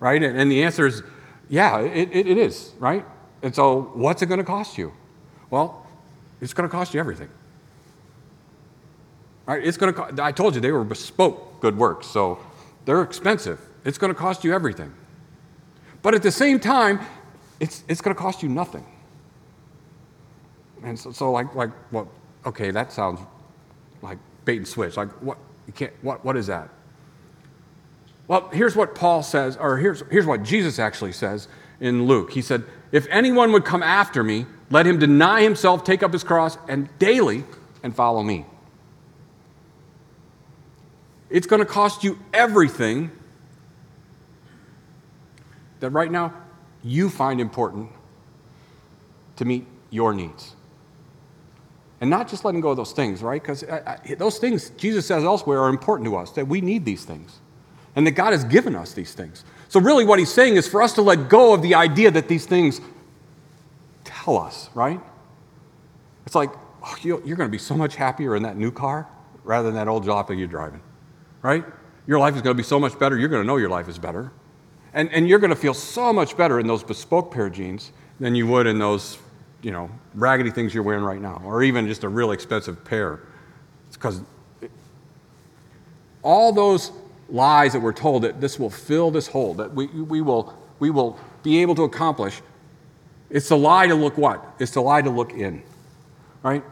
Right? 0.00 0.22
And, 0.22 0.40
and 0.40 0.50
the 0.50 0.62
answer 0.62 0.86
is, 0.86 1.02
yeah, 1.50 1.78
it, 1.80 2.08
it, 2.12 2.26
it 2.28 2.38
is, 2.38 2.72
right? 2.78 3.04
And 3.42 3.54
so, 3.54 3.90
what's 3.92 4.22
it 4.22 4.26
going 4.26 4.40
to 4.40 4.44
cost 4.44 4.78
you? 4.78 4.90
Well, 5.50 5.86
it's 6.40 6.54
going 6.54 6.66
to 6.66 6.74
cost 6.74 6.94
you 6.94 7.00
everything. 7.00 7.28
Right? 9.44 9.62
It's 9.62 9.76
going 9.76 9.92
to. 9.92 10.24
I 10.24 10.32
told 10.32 10.54
you 10.54 10.62
they 10.62 10.72
were 10.72 10.82
bespoke 10.82 11.60
good 11.60 11.76
works, 11.76 12.06
so 12.06 12.38
they're 12.86 13.02
expensive. 13.02 13.60
It's 13.84 13.98
going 13.98 14.12
to 14.12 14.18
cost 14.18 14.44
you 14.44 14.54
everything. 14.54 14.92
But 16.02 16.14
at 16.14 16.22
the 16.22 16.30
same 16.30 16.58
time, 16.58 17.00
it's, 17.60 17.84
it's 17.88 18.00
going 18.00 18.14
to 18.14 18.20
cost 18.20 18.42
you 18.42 18.48
nothing. 18.48 18.86
And 20.82 20.98
so, 20.98 21.10
so 21.10 21.32
like, 21.32 21.54
like, 21.54 21.70
well, 21.92 22.08
okay, 22.46 22.70
that 22.70 22.92
sounds 22.92 23.20
like 24.02 24.18
bait 24.44 24.58
and 24.58 24.68
switch. 24.68 24.96
Like, 24.96 25.10
what, 25.22 25.36
you 25.66 25.72
can't, 25.72 25.92
what, 26.02 26.24
what 26.24 26.36
is 26.36 26.46
that? 26.46 26.68
Well, 28.28 28.48
here's 28.52 28.74
what 28.74 28.94
Paul 28.94 29.22
says, 29.22 29.56
or 29.56 29.76
here's, 29.78 30.02
here's 30.10 30.26
what 30.26 30.42
Jesus 30.42 30.78
actually 30.78 31.12
says 31.12 31.48
in 31.80 32.06
Luke. 32.06 32.32
He 32.32 32.42
said, 32.42 32.64
If 32.92 33.06
anyone 33.10 33.52
would 33.52 33.64
come 33.64 33.82
after 33.82 34.22
me, 34.22 34.46
let 34.70 34.86
him 34.86 34.98
deny 34.98 35.42
himself, 35.42 35.84
take 35.84 36.02
up 36.02 36.12
his 36.12 36.24
cross, 36.24 36.58
and 36.68 36.88
daily 36.98 37.44
and 37.82 37.94
follow 37.94 38.22
me. 38.22 38.46
It's 41.28 41.46
going 41.46 41.60
to 41.60 41.66
cost 41.66 42.04
you 42.04 42.18
everything 42.32 43.10
that 45.80 45.90
right 45.90 46.10
now 46.10 46.32
you 46.82 47.10
find 47.10 47.40
important 47.40 47.90
to 49.36 49.44
meet 49.44 49.66
your 49.90 50.14
needs. 50.14 50.54
And 52.00 52.10
not 52.10 52.28
just 52.28 52.44
letting 52.44 52.60
go 52.60 52.70
of 52.70 52.76
those 52.76 52.92
things, 52.92 53.22
right? 53.22 53.40
Because 53.40 53.62
uh, 53.62 53.82
uh, 53.86 54.14
those 54.18 54.38
things, 54.38 54.70
Jesus 54.70 55.06
says 55.06 55.24
elsewhere, 55.24 55.60
are 55.60 55.68
important 55.68 56.06
to 56.06 56.16
us, 56.16 56.30
that 56.32 56.46
we 56.46 56.60
need 56.60 56.84
these 56.84 57.04
things. 57.04 57.40
And 57.94 58.06
that 58.06 58.12
God 58.12 58.32
has 58.32 58.44
given 58.44 58.76
us 58.76 58.92
these 58.92 59.14
things. 59.14 59.44
So, 59.68 59.80
really, 59.80 60.04
what 60.04 60.18
he's 60.18 60.32
saying 60.32 60.56
is 60.56 60.68
for 60.68 60.82
us 60.82 60.92
to 60.94 61.02
let 61.02 61.30
go 61.30 61.54
of 61.54 61.62
the 61.62 61.74
idea 61.74 62.10
that 62.10 62.28
these 62.28 62.44
things 62.44 62.82
tell 64.04 64.36
us, 64.36 64.68
right? 64.74 65.00
It's 66.26 66.34
like, 66.34 66.50
oh, 66.84 66.96
you're 67.02 67.18
going 67.18 67.48
to 67.48 67.52
be 67.52 67.58
so 67.58 67.74
much 67.74 67.96
happier 67.96 68.36
in 68.36 68.42
that 68.42 68.58
new 68.58 68.70
car 68.70 69.08
rather 69.44 69.68
than 69.68 69.76
that 69.76 69.88
old 69.88 70.04
jalopy 70.04 70.36
you're 70.36 70.46
driving, 70.46 70.80
right? 71.46 71.64
Your 72.08 72.18
life 72.18 72.34
is 72.34 72.42
going 72.42 72.56
to 72.56 72.60
be 72.60 72.66
so 72.66 72.80
much 72.80 72.98
better. 72.98 73.16
You're 73.16 73.28
going 73.28 73.42
to 73.42 73.46
know 73.46 73.56
your 73.56 73.68
life 73.68 73.88
is 73.88 73.98
better. 73.98 74.32
And, 74.92 75.12
and 75.12 75.28
you're 75.28 75.38
going 75.38 75.50
to 75.50 75.56
feel 75.56 75.74
so 75.74 76.12
much 76.12 76.36
better 76.36 76.58
in 76.58 76.66
those 76.66 76.82
bespoke 76.82 77.32
pair 77.32 77.46
of 77.46 77.52
jeans 77.52 77.92
than 78.18 78.34
you 78.34 78.48
would 78.48 78.66
in 78.66 78.80
those, 78.80 79.18
you 79.62 79.70
know, 79.70 79.88
raggedy 80.14 80.50
things 80.50 80.74
you're 80.74 80.82
wearing 80.82 81.04
right 81.04 81.20
now, 81.20 81.40
or 81.44 81.62
even 81.62 81.86
just 81.86 82.02
a 82.02 82.08
real 82.08 82.32
expensive 82.32 82.84
pair. 82.84 83.20
It's 83.86 83.96
because 83.96 84.22
all 86.22 86.52
those 86.52 86.90
lies 87.28 87.72
that 87.74 87.80
we're 87.80 87.92
told 87.92 88.22
that 88.24 88.40
this 88.40 88.58
will 88.58 88.70
fill 88.70 89.12
this 89.12 89.28
hole, 89.28 89.54
that 89.54 89.72
we, 89.72 89.86
we, 89.86 90.20
will, 90.22 90.52
we 90.80 90.90
will 90.90 91.16
be 91.44 91.62
able 91.62 91.76
to 91.76 91.84
accomplish, 91.84 92.42
it's 93.30 93.48
the 93.48 93.56
lie 93.56 93.86
to 93.86 93.94
look 93.94 94.18
what? 94.18 94.44
It's 94.58 94.72
the 94.72 94.80
lie 94.80 95.02
to 95.02 95.10
look 95.10 95.32
in, 95.32 95.62
right? 96.42 96.64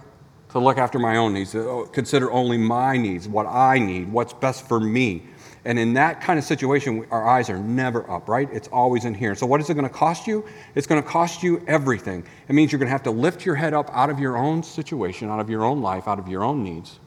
To 0.55 0.61
look 0.61 0.79
after 0.79 1.01
my 1.01 1.17
own 1.17 1.35
needs, 1.35 1.51
to 1.51 1.69
oh, 1.69 1.85
consider 1.87 2.31
only 2.31 2.57
my 2.57 2.97
needs, 2.97 3.27
what 3.27 3.45
I 3.45 3.81
need, 3.81 4.11
what's 4.13 4.33
best 4.33 4.69
for 4.69 4.79
me. 4.79 5.25
And 5.65 5.81
in 5.81 5.95
that 5.95 6.21
kind 6.21 6.39
of 6.39 6.45
situation, 6.45 7.05
our 7.11 7.27
eyes 7.27 7.51
are 7.51 7.59
never 7.59 8.09
up, 8.09 8.29
right? 8.29 8.49
It's 8.53 8.69
always 8.69 9.05
in 9.05 9.15
here. 9.15 9.35
So, 9.35 9.47
what 9.47 9.61
is 9.61 9.69
it 9.69 9.75
going 9.75 9.89
to 9.89 9.93
cost 9.93 10.29
you? 10.29 10.45
It's 10.77 10.87
going 10.87 11.03
to 11.03 11.09
cost 11.09 11.43
you 11.43 11.61
everything. 11.67 12.25
It 12.49 12.53
means 12.55 12.71
you're 12.71 12.79
going 12.79 12.87
to 12.87 12.93
have 12.93 13.03
to 13.03 13.11
lift 13.11 13.45
your 13.45 13.57
head 13.57 13.75
up 13.75 13.91
out 13.93 14.11
of 14.11 14.21
your 14.21 14.37
own 14.37 14.63
situation, 14.63 15.29
out 15.29 15.41
of 15.41 15.51
your 15.51 15.65
own 15.65 15.83
life, 15.83 16.07
out 16.07 16.21
of 16.21 16.29
your 16.29 16.45
own 16.45 16.63
needs, 16.63 17.01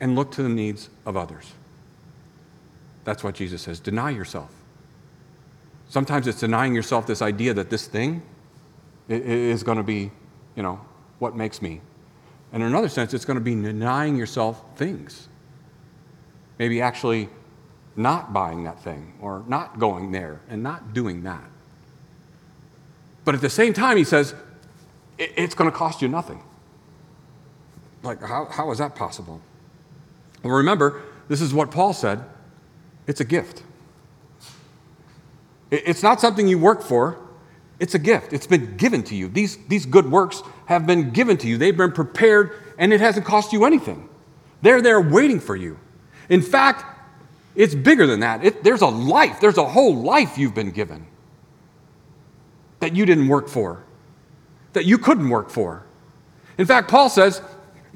and 0.00 0.16
look 0.16 0.32
to 0.32 0.42
the 0.42 0.48
needs 0.48 0.90
of 1.06 1.16
others. 1.16 1.52
That's 3.04 3.22
what 3.22 3.36
Jesus 3.36 3.62
says. 3.62 3.78
Deny 3.78 4.10
yourself. 4.10 4.50
Sometimes 5.88 6.26
it's 6.26 6.40
denying 6.40 6.74
yourself 6.74 7.06
this 7.06 7.22
idea 7.22 7.54
that 7.54 7.70
this 7.70 7.86
thing 7.86 8.22
is 9.08 9.62
going 9.62 9.78
to 9.78 9.84
be, 9.84 10.10
you 10.56 10.64
know, 10.64 10.80
what 11.20 11.36
makes 11.36 11.62
me. 11.62 11.80
And 12.52 12.62
in 12.62 12.68
another 12.68 12.88
sense, 12.88 13.14
it's 13.14 13.24
going 13.24 13.38
to 13.38 13.44
be 13.44 13.54
denying 13.54 14.16
yourself 14.16 14.62
things 14.76 15.28
maybe 16.58 16.80
actually 16.80 17.28
not 17.96 18.32
buying 18.32 18.62
that 18.62 18.80
thing 18.82 19.14
or 19.20 19.42
not 19.48 19.80
going 19.80 20.12
there 20.12 20.40
and 20.48 20.62
not 20.62 20.92
doing 20.94 21.24
that. 21.24 21.42
But 23.24 23.34
at 23.34 23.40
the 23.40 23.50
same 23.50 23.72
time, 23.72 23.96
he 23.96 24.04
says, 24.04 24.34
it's 25.18 25.54
going 25.54 25.70
to 25.70 25.76
cost 25.76 26.02
you 26.02 26.08
nothing. 26.08 26.42
Like, 28.02 28.20
how, 28.20 28.46
how 28.46 28.70
is 28.70 28.78
that 28.78 28.94
possible? 28.94 29.40
Well, 30.42 30.54
remember, 30.54 31.02
this 31.28 31.40
is 31.40 31.52
what 31.52 31.70
Paul 31.70 31.92
said 31.92 32.24
it's 33.08 33.20
a 33.20 33.24
gift. 33.24 33.64
It's 35.72 36.02
not 36.02 36.20
something 36.20 36.46
you 36.46 36.58
work 36.58 36.82
for, 36.82 37.18
it's 37.78 37.94
a 37.94 37.98
gift. 37.98 38.32
It's 38.32 38.46
been 38.46 38.76
given 38.76 39.02
to 39.04 39.14
you. 39.14 39.28
These, 39.28 39.58
these 39.66 39.86
good 39.86 40.10
works 40.10 40.42
have 40.66 40.86
been 40.86 41.10
given 41.10 41.36
to 41.38 41.48
you, 41.48 41.58
they've 41.58 41.76
been 41.76 41.92
prepared, 41.92 42.52
and 42.78 42.92
it 42.92 43.00
hasn't 43.00 43.26
cost 43.26 43.52
you 43.52 43.64
anything. 43.64 44.08
They're 44.62 44.80
there 44.80 45.00
waiting 45.00 45.40
for 45.40 45.56
you. 45.56 45.78
In 46.28 46.40
fact, 46.40 46.84
it's 47.54 47.74
bigger 47.74 48.06
than 48.06 48.20
that. 48.20 48.44
It, 48.44 48.64
there's 48.64 48.80
a 48.80 48.86
life, 48.86 49.40
there's 49.40 49.58
a 49.58 49.66
whole 49.66 49.94
life 49.94 50.38
you've 50.38 50.54
been 50.54 50.70
given 50.70 51.06
that 52.80 52.96
you 52.96 53.04
didn't 53.06 53.28
work 53.28 53.48
for, 53.48 53.84
that 54.72 54.84
you 54.86 54.98
couldn't 54.98 55.28
work 55.28 55.50
for. 55.50 55.84
In 56.58 56.66
fact, 56.66 56.88
Paul 56.88 57.08
says 57.08 57.42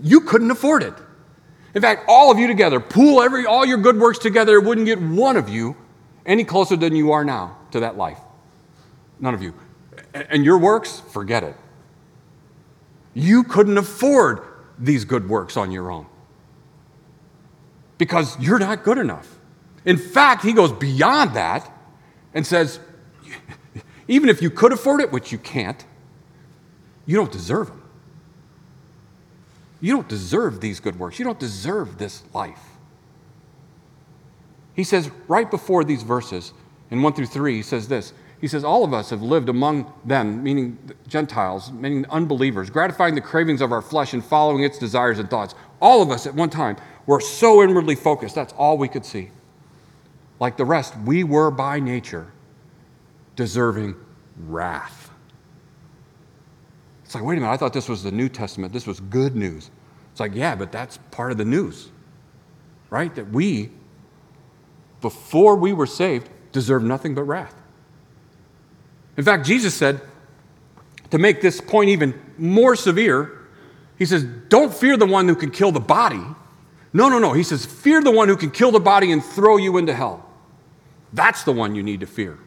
you 0.01 0.21
couldn't 0.21 0.51
afford 0.51 0.83
it. 0.83 0.95
In 1.75 1.83
fact, 1.83 2.05
all 2.09 2.31
of 2.31 2.39
you 2.39 2.47
together, 2.47 2.81
pool 2.81 3.23
every, 3.23 3.47
all 3.47 3.65
your 3.67 3.79
good 3.79 3.99
works 3.99 4.19
together, 4.19 4.57
it 4.57 4.65
wouldn't 4.65 4.87
get 4.87 5.01
one 5.01 5.37
of 5.37 5.49
you 5.49 5.77
any 6.25 6.45
closer 6.45 6.77
than 6.77 6.97
you 6.97 7.13
are 7.13 7.25
now 7.25 7.59
to 7.71 7.81
that 7.81 7.97
life. 7.97 8.19
None 9.21 9.35
of 9.35 9.43
you. 9.43 9.55
And 10.15 10.45
your 10.45 10.59
works, 10.59 11.01
forget 11.13 11.43
it. 11.43 11.57
You 13.15 13.45
couldn't 13.45 13.79
afford 13.79 14.41
these 14.79 15.05
good 15.05 15.29
works 15.29 15.57
on 15.57 15.71
your 15.71 15.91
own 15.91 16.07
because 17.99 18.39
you're 18.39 18.59
not 18.59 18.85
good 18.85 18.99
enough. 18.99 19.39
In 19.85 19.97
fact, 19.97 20.43
he 20.43 20.53
goes 20.53 20.73
beyond 20.73 21.35
that 21.35 21.71
and 22.35 22.47
says, 22.47 22.79
even 24.09 24.29
if 24.29 24.43
you 24.43 24.51
could 24.51 24.73
afford 24.73 25.01
it, 25.01 25.13
which 25.13 25.33
you 25.33 25.39
can't, 25.39 25.85
you 27.07 27.17
don't 27.17 27.33
deserve 27.33 27.69
them. 27.69 27.83
You 29.81 29.95
don't 29.95 30.09
deserve 30.09 30.61
these 30.61 30.81
good 30.81 30.99
works. 30.99 31.19
You 31.19 31.25
don't 31.25 31.39
deserve 31.39 31.99
this 31.99 32.23
life. 32.35 32.63
He 34.75 34.85
says, 34.85 35.11
right 35.29 35.51
before 35.51 35.85
these 35.85 36.03
verses, 36.03 36.53
in 36.91 37.03
1 37.03 37.13
through 37.15 37.27
3, 37.27 37.57
he 37.57 37.63
says 37.63 37.89
this. 37.89 38.13
He 38.41 38.49
says, 38.49 38.65
All 38.65 38.85
of 38.85 38.93
us 38.93 39.11
have 39.11 39.23
lived 39.23 39.49
among 39.49 39.93
them, 40.05 40.43
meaning 40.43 40.79
Gentiles, 41.09 41.73
meaning 41.73 42.05
unbelievers, 42.11 42.71
gratifying 42.71 43.15
the 43.15 43.21
cravings 43.21 43.61
of 43.61 43.73
our 43.73 43.83
flesh 43.83 44.13
and 44.13 44.25
following 44.25 44.63
its 44.63 44.79
desires 44.79 45.19
and 45.19 45.31
thoughts. 45.31 45.55
All 45.81 46.03
of 46.03 46.11
us 46.11 46.27
at 46.27 46.35
one 46.35 46.51
time 46.51 46.77
were 47.07 47.21
so 47.21 47.63
inwardly 47.63 47.95
focused, 47.95 48.35
that's 48.35 48.53
all 48.55 48.77
we 48.77 48.89
could 48.89 49.05
see. 49.05 49.31
Like 50.39 50.57
the 50.57 50.65
rest, 50.65 50.97
we 50.99 51.25
were 51.25 51.51
by 51.51 51.81
nature 51.81 52.33
deserving 53.37 53.95
wrath. 54.37 55.11
It's 57.05 57.15
like, 57.15 57.25
wait 57.25 57.39
a 57.39 57.41
minute, 57.41 57.53
I 57.53 57.57
thought 57.57 57.73
this 57.73 57.89
was 57.89 58.03
the 58.03 58.11
New 58.11 58.29
Testament. 58.29 58.73
This 58.73 58.87
was 58.87 58.99
good 59.01 59.37
news. 59.37 59.71
It's 60.11 60.21
like, 60.21 60.35
yeah, 60.35 60.55
but 60.55 60.73
that's 60.73 60.99
part 61.11 61.31
of 61.31 61.39
the 61.39 61.45
news, 61.45 61.91
right? 62.91 63.15
That 63.15 63.31
we, 63.31 63.71
before 65.01 65.57
we 65.57 65.73
were 65.73 65.87
saved, 65.87 66.29
deserved 66.53 66.85
nothing 66.85 67.15
but 67.15 67.23
wrath. 67.25 67.55
In 69.17 69.25
fact, 69.25 69.47
Jesus 69.47 69.75
said, 69.75 70.01
to 71.11 71.19
make 71.19 71.41
this 71.41 71.61
point 71.61 71.91
even 71.91 72.21
more 72.37 72.77
severe, 72.77 73.47
he 73.99 74.05
says, 74.05 74.25
Don't 74.49 74.75
fear 74.75 74.97
the 74.97 75.07
one 75.07 75.29
who 75.29 75.35
can 75.35 75.51
kill 75.51 75.73
the 75.73 75.81
body, 75.81 76.23
no, 76.97 77.11
no, 77.11 77.19
no. 77.19 77.35
He 77.35 77.43
says, 77.43 77.67
Fear 77.67 78.03
the 78.03 78.11
one 78.11 78.27
who 78.27 78.39
can 78.39 78.51
kill 78.51 78.71
the 78.71 78.81
body 78.81 79.13
and 79.13 79.23
throw 79.23 79.59
you 79.59 79.77
into 79.77 79.93
hell. 79.93 80.27
That's 81.13 81.45
the 81.45 81.53
one 81.53 81.75
you 81.75 81.83
need 81.83 82.01
to 82.01 82.07
fear. 82.07 82.39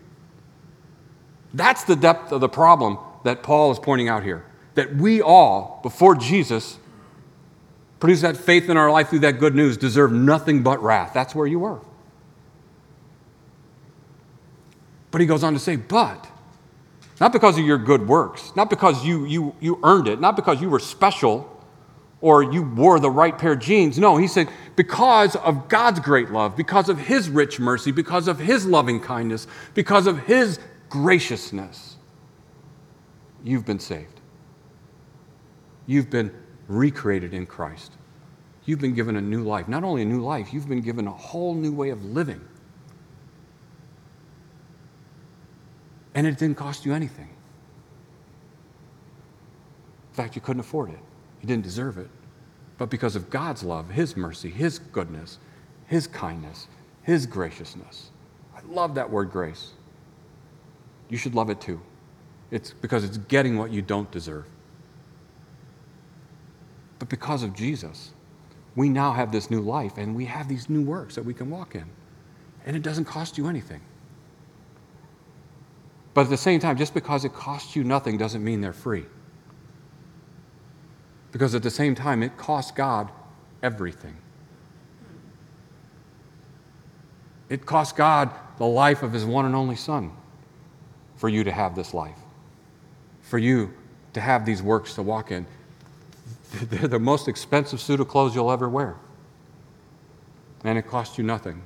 That's 1.53 1.83
the 1.83 1.95
depth 1.95 2.31
of 2.31 2.41
the 2.41 2.49
problem 2.49 2.97
that 3.23 3.43
Paul 3.43 3.71
is 3.71 3.77
pointing 3.77 4.09
out 4.09 4.23
here. 4.23 4.43
That 4.73 4.95
we 4.95 5.21
all, 5.21 5.79
before 5.83 6.15
Jesus, 6.15 6.79
produce 7.99 8.21
that 8.21 8.37
faith 8.37 8.69
in 8.69 8.75
our 8.77 8.91
life 8.91 9.09
through 9.09 9.19
that 9.19 9.39
good 9.39 9.53
news, 9.53 9.77
deserve 9.77 10.11
nothing 10.11 10.63
but 10.63 10.81
wrath. 10.81 11.11
That's 11.13 11.35
where 11.35 11.45
you 11.45 11.59
were. 11.59 11.79
But 15.11 15.21
he 15.21 15.27
goes 15.27 15.43
on 15.43 15.53
to 15.53 15.59
say, 15.59 15.75
but 15.75 16.27
not 17.19 17.33
because 17.33 17.57
of 17.57 17.65
your 17.65 17.77
good 17.77 18.07
works, 18.07 18.53
not 18.55 18.69
because 18.69 19.05
you, 19.05 19.25
you, 19.25 19.55
you 19.59 19.79
earned 19.83 20.07
it, 20.07 20.21
not 20.21 20.35
because 20.35 20.61
you 20.61 20.69
were 20.69 20.79
special, 20.79 21.55
or 22.21 22.43
you 22.43 22.63
wore 22.63 22.99
the 22.99 23.09
right 23.09 23.37
pair 23.37 23.53
of 23.53 23.59
jeans. 23.59 23.97
No, 23.97 24.17
he 24.17 24.27
said, 24.27 24.49
because 24.75 25.35
of 25.37 25.69
God's 25.69 25.99
great 25.99 26.31
love, 26.31 26.55
because 26.55 26.89
of 26.89 26.97
his 26.97 27.29
rich 27.29 27.59
mercy, 27.59 27.91
because 27.91 28.27
of 28.27 28.39
his 28.39 28.65
loving 28.65 28.99
kindness, 28.99 29.47
because 29.73 30.07
of 30.07 30.19
his 30.19 30.59
graciousness, 30.89 31.97
you've 33.43 33.65
been 33.65 33.79
saved. 33.79 34.19
You've 35.85 36.09
been 36.09 36.31
recreated 36.67 37.33
in 37.33 37.45
Christ. 37.45 37.93
You've 38.65 38.79
been 38.79 38.93
given 38.93 39.15
a 39.15 39.21
new 39.21 39.43
life. 39.43 39.67
Not 39.67 39.83
only 39.83 40.03
a 40.03 40.05
new 40.05 40.21
life, 40.21 40.53
you've 40.53 40.69
been 40.69 40.81
given 40.81 41.07
a 41.07 41.11
whole 41.11 41.55
new 41.55 41.71
way 41.71 41.89
of 41.89 42.03
living. 42.05 42.41
And 46.19 46.27
it 46.27 46.37
didn't 46.37 46.57
cost 46.57 46.85
you 46.85 46.93
anything. 46.93 47.29
In 50.09 50.15
fact, 50.15 50.35
you 50.35 50.41
couldn't 50.41 50.59
afford 50.59 50.89
it. 50.89 50.99
You 51.41 51.47
didn't 51.47 51.63
deserve 51.63 51.97
it. 51.97 52.09
But 52.77 52.89
because 52.89 53.15
of 53.15 53.29
God's 53.29 53.63
love, 53.63 53.89
His 53.89 54.17
mercy, 54.17 54.49
His 54.49 54.79
goodness, 54.79 55.37
His 55.87 56.07
kindness, 56.07 56.67
His 57.03 57.25
graciousness. 57.25 58.09
I 58.53 58.59
love 58.69 58.95
that 58.95 59.09
word 59.09 59.31
grace. 59.31 59.71
You 61.07 61.15
should 61.15 61.35
love 61.35 61.49
it 61.49 61.61
too. 61.61 61.79
It's 62.51 62.73
because 62.73 63.05
it's 63.05 63.15
getting 63.17 63.57
what 63.57 63.71
you 63.71 63.81
don't 63.81 64.11
deserve. 64.11 64.45
But 66.99 67.07
because 67.07 67.43
of 67.43 67.53
Jesus, 67.53 68.11
we 68.75 68.89
now 68.89 69.13
have 69.13 69.31
this 69.31 69.49
new 69.49 69.61
life 69.61 69.97
and 69.97 70.13
we 70.17 70.25
have 70.25 70.49
these 70.49 70.69
new 70.69 70.81
works 70.81 71.15
that 71.15 71.23
we 71.23 71.33
can 71.33 71.49
walk 71.49 71.75
in. 71.75 71.85
And 72.65 72.75
it 72.75 72.81
doesn't 72.81 73.05
cost 73.05 73.37
you 73.37 73.47
anything. 73.47 73.79
But 76.19 76.23
at 76.23 76.31
the 76.31 76.35
same 76.35 76.59
time, 76.59 76.75
just 76.75 76.93
because 76.93 77.23
it 77.23 77.31
costs 77.31 77.77
you 77.77 77.85
nothing 77.85 78.17
doesn't 78.17 78.43
mean 78.43 78.59
they're 78.59 78.73
free. 78.73 79.05
Because 81.31 81.55
at 81.55 81.63
the 81.63 81.71
same 81.71 81.95
time, 81.95 82.23
it 82.23 82.35
costs 82.35 82.71
God 82.71 83.09
everything. 83.63 84.17
It 87.47 87.65
cost 87.65 87.95
God 87.95 88.31
the 88.57 88.65
life 88.65 89.01
of 89.01 89.13
his 89.13 89.23
one 89.23 89.45
and 89.45 89.55
only 89.55 89.77
Son 89.77 90.11
for 91.15 91.29
you 91.29 91.45
to 91.45 91.53
have 91.53 91.73
this 91.73 91.93
life, 91.93 92.19
for 93.21 93.37
you 93.37 93.73
to 94.11 94.19
have 94.19 94.45
these 94.45 94.61
works 94.61 94.95
to 94.95 95.01
walk 95.01 95.31
in. 95.31 95.45
They're 96.63 96.89
the 96.89 96.99
most 96.99 97.29
expensive 97.29 97.79
suit 97.79 98.01
of 98.01 98.09
clothes 98.09 98.35
you'll 98.35 98.51
ever 98.51 98.67
wear. 98.67 98.97
And 100.65 100.77
it 100.77 100.85
costs 100.85 101.17
you 101.17 101.23
nothing 101.23 101.61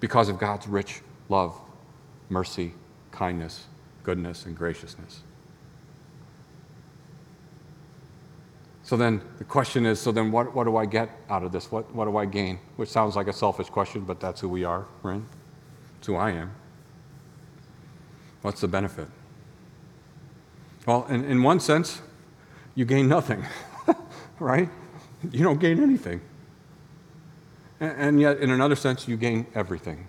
because 0.00 0.30
of 0.30 0.38
God's 0.38 0.66
rich 0.66 1.02
love, 1.28 1.54
mercy, 2.30 2.72
kindness, 3.14 3.66
goodness, 4.02 4.44
and 4.44 4.56
graciousness. 4.56 5.22
So 8.82 8.98
then 8.98 9.22
the 9.38 9.44
question 9.44 9.86
is 9.86 9.98
so 9.98 10.12
then 10.12 10.30
what, 10.30 10.54
what 10.54 10.64
do 10.64 10.76
I 10.76 10.84
get 10.84 11.08
out 11.30 11.42
of 11.42 11.52
this? 11.52 11.72
What, 11.72 11.92
what 11.94 12.04
do 12.04 12.16
I 12.18 12.26
gain? 12.26 12.58
Which 12.76 12.90
sounds 12.90 13.16
like 13.16 13.28
a 13.28 13.32
selfish 13.32 13.70
question, 13.70 14.04
but 14.04 14.20
that's 14.20 14.40
who 14.40 14.48
we 14.48 14.64
are, 14.64 14.86
right? 15.02 15.22
That's 15.94 16.06
who 16.06 16.16
I 16.16 16.32
am. 16.32 16.52
What's 18.42 18.60
the 18.60 18.68
benefit? 18.68 19.08
Well, 20.86 21.06
in, 21.08 21.24
in 21.24 21.42
one 21.42 21.60
sense, 21.60 22.02
you 22.74 22.84
gain 22.84 23.08
nothing, 23.08 23.42
right? 24.38 24.68
You 25.30 25.42
don't 25.42 25.58
gain 25.58 25.82
anything. 25.82 26.20
And, 27.80 27.92
and, 27.96 28.20
yet, 28.20 28.38
in 28.38 28.50
another 28.50 28.76
sense, 28.76 29.08
you 29.08 29.16
gain 29.16 29.46
everything. 29.54 30.06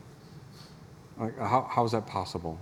Like, 1.18 1.38
how, 1.38 1.70
how 1.72 1.86
is 1.86 1.94
that 1.94 2.08
possible? 2.08 2.60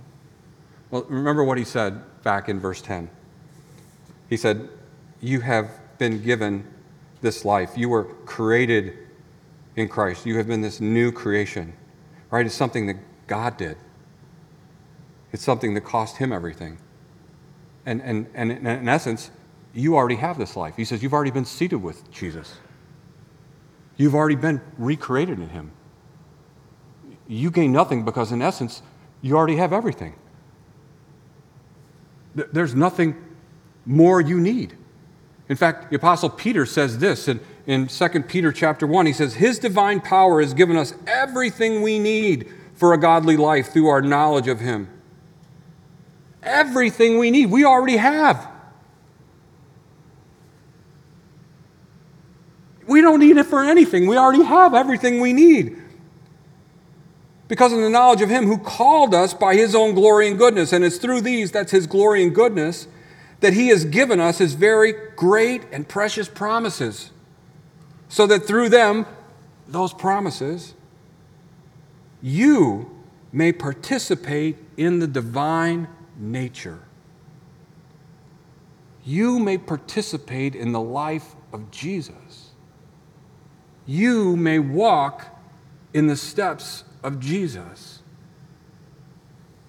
Well, 0.94 1.08
remember 1.10 1.44
what 1.44 1.58
he 1.58 1.64
said 1.64 2.04
back 2.22 2.48
in 2.50 2.60
verse 2.60 2.80
10. 2.80 3.10
He 4.30 4.38
said, 4.38 4.70
You 5.22 5.42
have 5.42 5.72
been 5.98 6.22
given 6.22 6.68
this 7.20 7.44
life. 7.44 7.76
You 7.76 7.90
were 7.90 8.04
created 8.04 9.00
in 9.76 9.90
Christ. 9.90 10.28
You 10.28 10.38
have 10.38 10.46
been 10.46 10.62
this 10.62 10.80
new 10.80 11.12
creation, 11.12 11.74
right? 12.30 12.46
It's 12.46 12.54
something 12.54 12.86
that 12.86 12.98
God 13.26 13.58
did, 13.58 13.76
it's 15.32 15.42
something 15.42 15.74
that 15.74 15.82
cost 15.82 16.18
him 16.18 16.32
everything. 16.32 16.78
And, 17.88 18.00
and, 18.04 18.28
and 18.36 18.52
in 18.52 18.88
essence, 18.88 19.32
you 19.74 19.96
already 19.96 20.18
have 20.18 20.38
this 20.38 20.56
life. 20.56 20.76
He 20.76 20.86
says, 20.86 21.02
You've 21.02 21.14
already 21.14 21.32
been 21.32 21.46
seated 21.46 21.82
with 21.82 22.12
Jesus, 22.12 22.58
you've 23.98 24.14
already 24.14 24.36
been 24.36 24.62
recreated 24.78 25.40
in 25.40 25.50
him. 25.50 25.72
You 27.28 27.50
gain 27.50 27.72
nothing 27.72 28.06
because, 28.06 28.32
in 28.32 28.44
essence, 28.44 28.84
you 29.24 29.36
already 29.36 29.56
have 29.56 29.74
everything. 29.74 30.14
There's 32.36 32.76
nothing 32.76 33.16
more 33.86 34.22
you 34.22 34.40
need. 34.40 34.76
In 35.50 35.56
fact, 35.56 35.90
the 35.90 35.98
Apostle 35.98 36.30
Peter 36.30 36.66
says 36.66 36.98
this 36.98 37.28
in, 37.28 37.40
in 37.68 37.88
2 37.88 38.08
Peter 38.24 38.52
chapter 38.52 38.88
1. 38.88 39.06
He 39.06 39.14
says, 39.14 39.36
His 39.36 39.60
divine 39.60 40.00
power 40.00 40.42
has 40.42 40.54
given 40.54 40.78
us 40.78 40.94
everything 41.06 41.82
we 41.82 42.00
need 42.00 42.52
for 42.76 42.94
a 42.94 42.98
godly 42.98 43.38
life 43.38 43.72
through 43.72 43.88
our 43.88 44.02
knowledge 44.02 44.48
of 44.48 44.60
Him. 44.60 44.90
Everything 46.42 47.20
we 47.20 47.30
need, 47.30 47.48
we 47.48 47.66
already 47.66 47.98
have. 47.98 48.50
We 52.88 53.02
don't 53.02 53.20
need 53.20 53.38
it 53.38 53.46
for 53.46 53.64
anything. 53.64 54.08
We 54.08 54.18
already 54.18 54.44
have 54.44 54.74
everything 54.74 55.22
we 55.22 55.34
need. 55.34 55.83
Because 57.54 57.72
of 57.72 57.82
the 57.82 57.90
knowledge 57.92 58.24
of 58.24 58.32
Him 58.32 58.48
who 58.48 58.58
called 58.58 59.14
us 59.14 59.32
by 59.32 59.54
His 59.54 59.76
own 59.76 59.94
glory 59.94 60.28
and 60.28 60.40
goodness. 60.40 60.74
And 60.74 60.84
it's 60.84 60.98
through 60.98 61.22
these, 61.22 61.52
that's 61.52 61.72
His 61.72 61.86
glory 61.86 62.24
and 62.24 62.34
goodness, 62.34 62.88
that 63.42 63.54
He 63.54 63.68
has 63.68 63.86
given 63.86 64.20
us 64.20 64.40
His 64.40 64.56
very 64.56 64.96
great 65.16 65.62
and 65.72 65.88
precious 65.88 66.28
promises. 66.28 67.12
So 68.10 68.26
that 68.26 68.48
through 68.48 68.70
them, 68.70 69.06
those 69.68 69.94
promises, 69.94 70.74
you 72.24 72.90
may 73.32 73.52
participate 73.52 74.58
in 74.76 74.98
the 74.98 75.06
divine 75.06 75.90
nature. 76.18 76.80
You 79.06 79.38
may 79.38 79.60
participate 79.60 80.56
in 80.56 80.72
the 80.72 80.82
life 80.82 81.36
of 81.54 81.70
Jesus. 81.70 82.50
You 83.86 84.36
may 84.36 84.58
walk 84.58 85.28
in 85.94 86.08
the 86.08 86.16
steps 86.16 86.86
of 87.04 87.20
Jesus. 87.20 88.00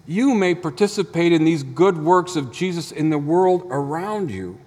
You 0.06 0.34
may 0.34 0.54
participate 0.54 1.32
in 1.32 1.44
these 1.44 1.62
good 1.62 1.98
works 1.98 2.36
of 2.36 2.52
Jesus 2.52 2.92
in 2.92 3.10
the 3.10 3.18
world 3.18 3.66
around 3.70 4.30
you. 4.30 4.58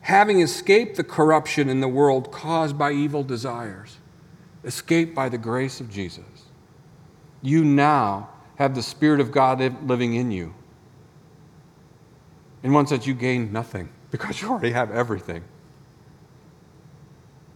Having 0.00 0.40
escaped 0.40 0.96
the 0.96 1.04
corruption 1.04 1.68
in 1.68 1.80
the 1.80 1.88
world 1.88 2.30
caused 2.30 2.78
by 2.78 2.92
evil 2.92 3.22
desires, 3.22 3.98
escaped 4.64 5.14
by 5.14 5.28
the 5.28 5.38
grace 5.38 5.80
of 5.80 5.90
Jesus, 5.90 6.24
you 7.42 7.64
now 7.64 8.28
have 8.56 8.74
the 8.74 8.82
Spirit 8.82 9.20
of 9.20 9.30
God 9.30 9.60
living 9.86 10.14
in 10.14 10.30
you. 10.30 10.54
In 12.62 12.72
one 12.72 12.86
sense, 12.86 13.06
you 13.06 13.14
gain 13.14 13.52
nothing 13.52 13.88
because 14.10 14.40
you 14.40 14.50
already 14.50 14.72
have 14.72 14.90
everything. 14.90 15.44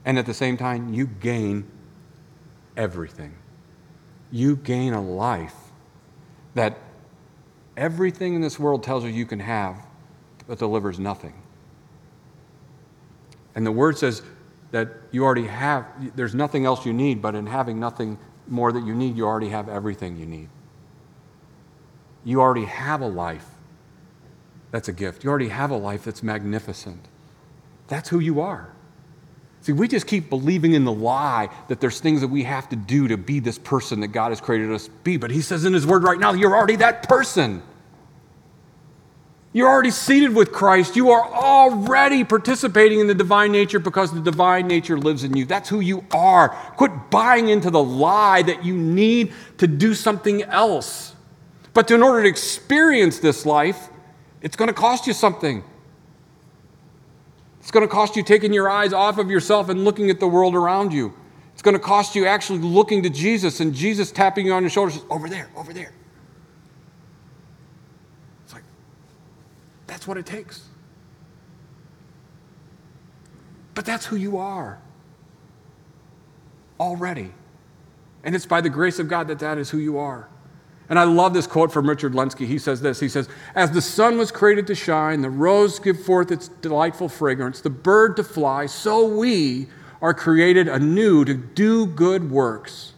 And 0.05 0.19
at 0.19 0.27
the 0.27 0.35
same 0.35 0.57
time, 0.57 0.95
you 0.95 1.07
gain 1.07 1.69
everything. 2.77 3.35
You 4.31 4.57
gain 4.57 4.93
a 4.93 5.03
life 5.03 5.57
that 6.55 6.79
everything 7.77 8.35
in 8.35 8.41
this 8.41 8.59
world 8.59 8.83
tells 8.83 9.05
you 9.05 9.11
you 9.11 9.27
can 9.27 9.41
have, 9.41 9.85
but 10.47 10.59
delivers 10.59 10.99
nothing. 10.99 11.35
And 13.55 13.67
the 13.67 13.73
word 13.73 13.99
says 13.99 14.23
that 14.71 14.89
you 15.11 15.25
already 15.25 15.47
have, 15.47 15.87
there's 16.17 16.35
nothing 16.35 16.65
else 16.65 16.87
you 16.87 16.93
need, 16.93 17.21
but 17.21 17.35
in 17.35 17.47
having 17.47 17.81
nothing 17.81 18.19
more 18.49 18.73
that 18.73 18.85
you 18.85 18.95
need, 18.95 19.17
you 19.17 19.27
already 19.27 19.49
have 19.49 19.69
everything 19.69 20.17
you 20.17 20.27
need. 20.27 20.49
You 22.25 22.41
already 22.41 22.67
have 22.67 23.01
a 23.01 23.07
life 23.07 23.47
that's 24.71 24.89
a 24.89 24.93
gift. 24.93 25.25
You 25.25 25.31
already 25.31 25.49
have 25.49 25.71
a 25.71 25.77
life 25.77 26.05
that's 26.05 26.23
magnificent. 26.23 27.07
That's 27.89 28.09
who 28.11 28.21
you 28.21 28.41
are. 28.41 28.71
See, 29.63 29.73
we 29.73 29.89
just 29.89 30.07
keep 30.07 30.31
believing 30.31 30.73
in 30.73 30.85
the 30.85 30.93
lie 30.93 31.51
that 31.69 31.81
there's 31.81 32.01
things 32.01 32.23
that 32.23 32.29
we 32.29 32.45
have 32.45 32.69
to 32.71 32.77
do 32.77 33.09
to 33.09 33.19
be 33.19 33.41
this 33.41 33.59
person 33.59 34.01
that 34.01 34.09
God 34.09 34.31
has 34.31 34.41
created 34.41 34.73
us 34.73 34.87
to 34.87 34.91
be. 35.05 35.17
But 35.19 35.31
He 35.31 35.43
says 35.43 35.65
in 35.65 35.75
His 35.75 35.87
Word 35.87 36.03
right 36.03 36.19
now, 36.19 36.33
you're 36.33 36.57
already 36.57 36.77
that 36.77 37.09
person. 37.09 37.63
You're 39.53 39.69
already 39.69 39.91
seated 39.91 40.35
with 40.35 40.53
Christ. 40.53 40.95
You 40.95 41.11
are 41.11 41.25
already 41.25 42.23
participating 42.23 43.01
in 43.01 43.09
the 43.09 43.15
divine 43.15 43.51
nature 43.51 43.81
because 43.81 44.13
the 44.13 44.21
divine 44.21 44.69
nature 44.69 44.97
lives 44.97 45.25
in 45.25 45.37
you. 45.37 45.45
That's 45.45 45.69
who 45.69 45.81
you 45.81 46.07
are. 46.13 46.51
Quit 46.77 47.11
buying 47.11 47.49
into 47.49 47.69
the 47.69 47.83
lie 47.83 48.43
that 48.43 48.65
you 48.65 48.77
need 48.77 49.33
to 49.59 49.67
do 49.67 49.95
something 49.95 50.43
else. 50.45 51.17
But 51.75 51.91
in 51.91 52.03
order 52.03 52.23
to 52.23 52.29
experience 52.29 53.19
this 53.19 53.45
life, 53.45 53.89
it's 54.41 54.57
going 54.57 54.69
to 54.69 54.75
cost 54.75 55.07
you 55.07 55.13
something. 55.13 55.65
It's 57.61 57.71
going 57.71 57.87
to 57.87 57.93
cost 57.93 58.17
you 58.17 58.23
taking 58.23 58.53
your 58.53 58.69
eyes 58.69 58.93
off 58.93 59.19
of 59.19 59.31
yourself 59.31 59.69
and 59.69 59.85
looking 59.85 60.11
at 60.11 60.19
the 60.19 60.27
world 60.27 60.55
around 60.55 60.93
you. 60.93 61.15
It's 61.53 61.63
going 61.63 61.77
to 61.77 61.83
cost 61.83 62.17
you 62.17 62.27
actually 62.27 62.61
looking 62.61 63.03
to 63.03 63.11
Jesus 63.11 63.61
and 63.61 63.75
Jesus 63.75 64.11
tapping 64.11 64.47
you 64.47 64.53
on 64.53 64.63
your 64.63 64.71
shoulder 64.71 64.93
says, 64.93 65.05
over 65.11 65.29
there, 65.29 65.51
over 65.57 65.73
there. 65.73 65.93
It's 68.45 68.55
like, 68.55 68.63
that's 69.87 70.07
what 70.07 70.17
it 70.17 70.25
takes. 70.25 70.67
But 73.75 73.85
that's 73.85 74.07
who 74.07 74.17
you 74.17 74.39
are 74.39 74.81
already. 76.79 77.33
And 78.25 78.35
it's 78.35 78.47
by 78.47 78.61
the 78.61 78.71
grace 78.71 78.99
of 78.99 79.09
God 79.09 79.29
that 79.29 79.39
that 79.41 79.59
is 79.59 79.71
who 79.71 79.79
you 79.79 79.99
are. 79.99 80.29
And 80.91 80.99
I 80.99 81.05
love 81.05 81.33
this 81.33 81.47
quote 81.47 81.73
from 81.73 81.89
Richard 81.89 82.15
Lenski. 82.15 82.47
He 82.47 82.59
says 82.59 82.83
this 82.83 83.01
He 83.01 83.09
says, 83.09 83.29
As 83.55 83.71
the 83.71 83.81
sun 83.81 84.19
was 84.19 84.31
created 84.31 84.67
to 84.67 84.75
shine, 84.75 85.23
the 85.23 85.31
rose 85.31 85.79
give 85.79 86.05
forth 86.05 86.31
its 86.31 86.49
delightful 86.49 87.09
fragrance, 87.09 87.61
the 87.61 87.71
bird 87.71 88.17
to 88.17 88.25
fly, 88.25 88.67
so 88.67 89.07
we 89.07 89.69
are 90.03 90.13
created 90.13 90.67
anew 90.67 91.25
to 91.25 91.35
do 91.35 91.87
good 91.87 92.31
works, 92.31 92.95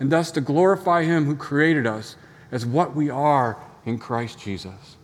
and 0.00 0.10
thus 0.10 0.30
to 0.32 0.40
glorify 0.40 1.04
Him 1.04 1.26
who 1.26 1.36
created 1.36 1.86
us 1.86 2.16
as 2.50 2.64
what 2.64 2.96
we 2.96 3.10
are 3.10 3.58
in 3.84 3.98
Christ 3.98 4.40
Jesus. 4.40 4.96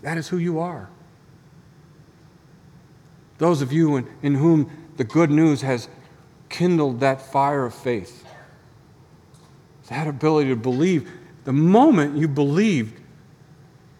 That 0.00 0.16
is 0.16 0.28
who 0.28 0.38
you 0.38 0.60
are. 0.60 0.88
Those 3.36 3.60
of 3.60 3.70
you 3.70 3.96
in, 3.96 4.08
in 4.22 4.34
whom 4.36 4.70
the 4.96 5.04
good 5.04 5.30
news 5.30 5.60
has 5.60 5.88
kindled 6.48 7.00
that 7.00 7.20
fire 7.20 7.66
of 7.66 7.74
faith, 7.74 8.24
that 9.90 10.06
ability 10.06 10.48
to 10.48 10.56
believe. 10.56 11.10
The 11.44 11.52
moment 11.52 12.16
you 12.16 12.28
believed, 12.28 12.98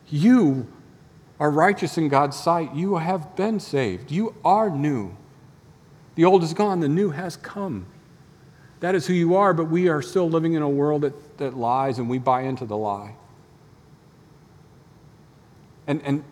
you 0.08 0.66
are 1.38 1.50
righteous 1.50 1.98
in 1.98 2.08
God's 2.08 2.38
sight. 2.38 2.74
You 2.74 2.96
have 2.96 3.36
been 3.36 3.60
saved. 3.60 4.10
You 4.10 4.34
are 4.44 4.70
new. 4.70 5.16
The 6.14 6.24
old 6.24 6.42
is 6.42 6.54
gone, 6.54 6.80
the 6.80 6.88
new 6.88 7.10
has 7.10 7.36
come. 7.36 7.86
That 8.80 8.94
is 8.94 9.06
who 9.06 9.12
you 9.12 9.34
are, 9.36 9.52
but 9.52 9.64
we 9.64 9.88
are 9.88 10.00
still 10.00 10.28
living 10.28 10.54
in 10.54 10.62
a 10.62 10.68
world 10.68 11.02
that, 11.02 11.38
that 11.38 11.56
lies 11.56 11.98
and 11.98 12.08
we 12.08 12.18
buy 12.18 12.42
into 12.42 12.64
the 12.64 12.76
lie. 12.76 13.14
And, 15.86 16.00
and 16.02 16.24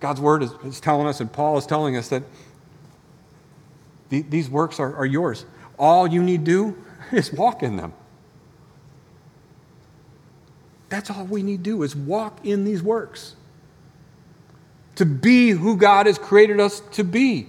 God's 0.00 0.20
word 0.20 0.42
is, 0.42 0.50
is 0.64 0.80
telling 0.80 1.06
us, 1.06 1.20
and 1.20 1.30
Paul 1.30 1.58
is 1.58 1.66
telling 1.66 1.96
us 1.96 2.08
that 2.08 2.22
the, 4.08 4.22
these 4.22 4.48
works 4.48 4.80
are, 4.80 4.94
are 4.96 5.06
yours. 5.06 5.44
All 5.78 6.06
you 6.06 6.22
need 6.22 6.44
do 6.44 6.76
is 7.12 7.32
walk 7.32 7.62
in 7.62 7.76
them. 7.76 7.92
That's 10.92 11.08
all 11.08 11.24
we 11.24 11.42
need 11.42 11.64
to 11.64 11.70
do 11.70 11.82
is 11.84 11.96
walk 11.96 12.44
in 12.44 12.64
these 12.64 12.82
works. 12.82 13.34
To 14.96 15.06
be 15.06 15.48
who 15.48 15.78
God 15.78 16.04
has 16.04 16.18
created 16.18 16.60
us 16.60 16.80
to 16.92 17.02
be. 17.02 17.48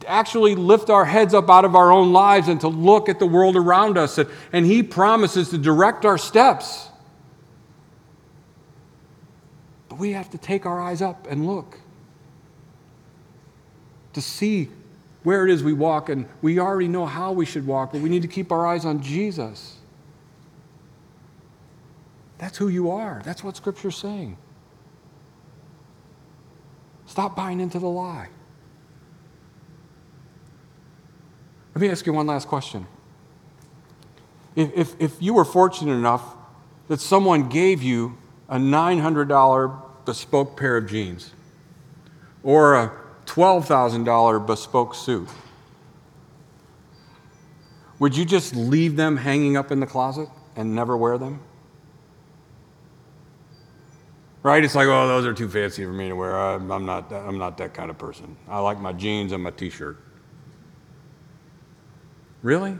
To 0.00 0.08
actually 0.08 0.54
lift 0.54 0.88
our 0.88 1.04
heads 1.04 1.34
up 1.34 1.50
out 1.50 1.66
of 1.66 1.76
our 1.76 1.92
own 1.92 2.14
lives 2.14 2.48
and 2.48 2.58
to 2.62 2.68
look 2.68 3.10
at 3.10 3.18
the 3.18 3.26
world 3.26 3.56
around 3.56 3.98
us. 3.98 4.16
And, 4.16 4.30
and 4.54 4.64
He 4.64 4.82
promises 4.82 5.50
to 5.50 5.58
direct 5.58 6.06
our 6.06 6.16
steps. 6.16 6.88
But 9.90 9.98
we 9.98 10.12
have 10.12 10.30
to 10.30 10.38
take 10.38 10.64
our 10.64 10.80
eyes 10.80 11.02
up 11.02 11.26
and 11.28 11.46
look 11.46 11.78
to 14.14 14.22
see 14.22 14.70
where 15.24 15.46
it 15.46 15.52
is 15.52 15.62
we 15.62 15.74
walk. 15.74 16.08
And 16.08 16.26
we 16.40 16.58
already 16.58 16.88
know 16.88 17.04
how 17.04 17.32
we 17.32 17.44
should 17.44 17.66
walk, 17.66 17.92
but 17.92 18.00
we 18.00 18.08
need 18.08 18.22
to 18.22 18.28
keep 18.28 18.50
our 18.50 18.66
eyes 18.66 18.86
on 18.86 19.02
Jesus. 19.02 19.75
That's 22.38 22.58
who 22.58 22.68
you 22.68 22.90
are. 22.90 23.22
That's 23.24 23.42
what 23.42 23.56
Scripture's 23.56 23.96
saying. 23.96 24.36
Stop 27.06 27.36
buying 27.36 27.60
into 27.60 27.78
the 27.78 27.86
lie. 27.86 28.28
Let 31.74 31.80
me 31.80 31.88
ask 31.88 32.06
you 32.06 32.12
one 32.12 32.26
last 32.26 32.48
question. 32.48 32.86
If, 34.54 34.72
if, 34.74 35.00
if 35.00 35.22
you 35.22 35.34
were 35.34 35.44
fortunate 35.44 35.92
enough 35.92 36.34
that 36.88 37.00
someone 37.00 37.48
gave 37.48 37.82
you 37.82 38.16
a 38.48 38.56
$900 38.56 39.82
bespoke 40.04 40.56
pair 40.56 40.78
of 40.78 40.88
jeans 40.88 41.32
or 42.42 42.74
a 42.74 42.92
$12,000 43.26 44.46
bespoke 44.46 44.94
suit, 44.94 45.28
would 47.98 48.16
you 48.16 48.24
just 48.24 48.54
leave 48.54 48.96
them 48.96 49.16
hanging 49.16 49.56
up 49.56 49.70
in 49.70 49.80
the 49.80 49.86
closet 49.86 50.28
and 50.54 50.74
never 50.74 50.96
wear 50.96 51.18
them? 51.18 51.40
Right? 54.46 54.62
It's 54.62 54.76
like, 54.76 54.86
oh, 54.86 55.08
those 55.08 55.26
are 55.26 55.34
too 55.34 55.48
fancy 55.48 55.84
for 55.84 55.90
me 55.90 56.06
to 56.08 56.14
wear. 56.14 56.38
I'm, 56.38 56.70
I'm 56.70 56.86
not, 56.86 57.12
I'm 57.12 57.36
not 57.36 57.58
that 57.58 57.74
kind 57.74 57.90
of 57.90 57.98
person. 57.98 58.36
I 58.48 58.60
like 58.60 58.78
my 58.78 58.92
jeans 58.92 59.32
and 59.32 59.42
my 59.42 59.50
t 59.50 59.70
shirt. 59.70 60.00
Really? 62.44 62.78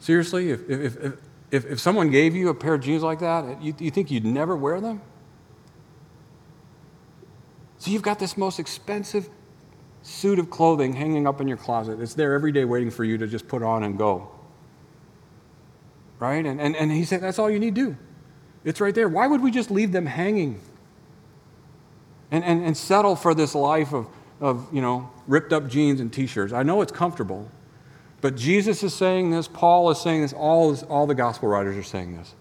Seriously? 0.00 0.50
If, 0.50 0.68
if, 0.68 0.96
if, 0.96 1.12
if, 1.52 1.64
if 1.64 1.78
someone 1.78 2.10
gave 2.10 2.34
you 2.34 2.48
a 2.48 2.54
pair 2.54 2.74
of 2.74 2.80
jeans 2.80 3.04
like 3.04 3.20
that, 3.20 3.62
you, 3.62 3.72
you 3.78 3.92
think 3.92 4.10
you'd 4.10 4.24
never 4.24 4.56
wear 4.56 4.80
them? 4.80 5.00
So 7.78 7.92
you've 7.92 8.02
got 8.02 8.18
this 8.18 8.36
most 8.36 8.58
expensive 8.58 9.30
suit 10.02 10.40
of 10.40 10.50
clothing 10.50 10.92
hanging 10.92 11.28
up 11.28 11.40
in 11.40 11.46
your 11.46 11.56
closet. 11.56 12.00
It's 12.00 12.14
there 12.14 12.34
every 12.34 12.50
day 12.50 12.64
waiting 12.64 12.90
for 12.90 13.04
you 13.04 13.16
to 13.16 13.28
just 13.28 13.46
put 13.46 13.62
on 13.62 13.84
and 13.84 13.96
go. 13.96 14.28
Right? 16.18 16.44
And, 16.44 16.60
and, 16.60 16.74
and 16.74 16.90
he 16.90 17.04
said, 17.04 17.20
that's 17.20 17.38
all 17.38 17.48
you 17.48 17.60
need 17.60 17.76
to 17.76 17.92
do. 17.92 17.96
It's 18.64 18.80
right 18.80 18.94
there. 18.94 19.08
Why 19.08 19.26
would 19.26 19.40
we 19.40 19.50
just 19.50 19.70
leave 19.70 19.92
them 19.92 20.06
hanging 20.06 20.60
and, 22.30 22.44
and, 22.44 22.64
and 22.64 22.76
settle 22.76 23.16
for 23.16 23.34
this 23.34 23.54
life 23.54 23.92
of, 23.92 24.06
of, 24.40 24.68
you 24.72 24.82
know, 24.82 25.10
ripped 25.26 25.52
up 25.52 25.68
jeans 25.68 26.00
and 26.00 26.12
t 26.12 26.26
shirts? 26.26 26.52
I 26.52 26.62
know 26.62 26.82
it's 26.82 26.92
comfortable, 26.92 27.50
but 28.20 28.36
Jesus 28.36 28.82
is 28.82 28.94
saying 28.94 29.30
this, 29.30 29.48
Paul 29.48 29.90
is 29.90 30.00
saying 30.00 30.22
this, 30.22 30.32
all, 30.32 30.76
all 30.88 31.06
the 31.06 31.14
gospel 31.14 31.48
writers 31.48 31.76
are 31.76 31.82
saying 31.82 32.16
this. 32.16 32.34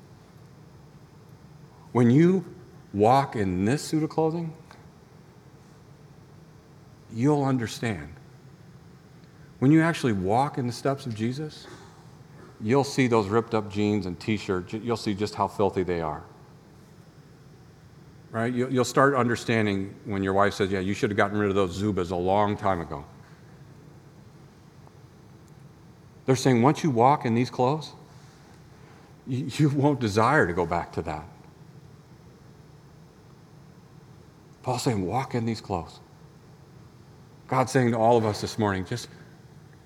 When 1.91 2.11
you 2.11 2.45
walk 2.93 3.35
in 3.35 3.65
this 3.65 3.81
suit 3.81 4.03
of 4.03 4.09
clothing, 4.09 4.53
you'll 7.13 7.43
understand. 7.43 8.09
When 9.59 9.71
you 9.71 9.81
actually 9.81 10.13
walk 10.13 10.57
in 10.57 10.67
the 10.67 10.73
steps 10.73 11.05
of 11.05 11.15
Jesus, 11.15 11.65
you'll 12.61 12.83
see 12.83 13.07
those 13.07 13.27
ripped 13.27 13.53
up 13.53 13.71
jeans 13.71 14.05
and 14.05 14.19
t 14.19 14.37
shirts. 14.37 14.73
You'll 14.73 14.97
see 14.97 15.13
just 15.13 15.35
how 15.35 15.47
filthy 15.47 15.83
they 15.83 16.01
are. 16.01 16.23
Right? 18.31 18.53
You'll 18.53 18.85
start 18.85 19.15
understanding 19.15 19.95
when 20.05 20.21
your 20.21 20.33
wife 20.33 20.53
says, 20.53 20.71
Yeah, 20.71 20.79
you 20.79 20.93
should 20.93 21.09
have 21.09 21.17
gotten 21.17 21.37
rid 21.37 21.49
of 21.49 21.55
those 21.55 21.81
Zubaz 21.81 22.11
a 22.11 22.15
long 22.15 22.55
time 22.55 22.81
ago. 22.81 23.03
They're 26.25 26.35
saying 26.35 26.61
once 26.61 26.83
you 26.83 26.91
walk 26.91 27.25
in 27.25 27.33
these 27.33 27.49
clothes, 27.49 27.93
you 29.25 29.69
won't 29.69 29.99
desire 29.99 30.45
to 30.45 30.53
go 30.53 30.65
back 30.65 30.91
to 30.93 31.01
that. 31.03 31.25
Paul's 34.61 34.83
saying, 34.83 35.05
walk 35.05 35.33
in 35.33 35.45
these 35.45 35.61
clothes. 35.61 35.99
God's 37.47 37.71
saying 37.71 37.91
to 37.91 37.97
all 37.97 38.17
of 38.17 38.25
us 38.25 38.41
this 38.41 38.59
morning, 38.59 38.85
just 38.85 39.07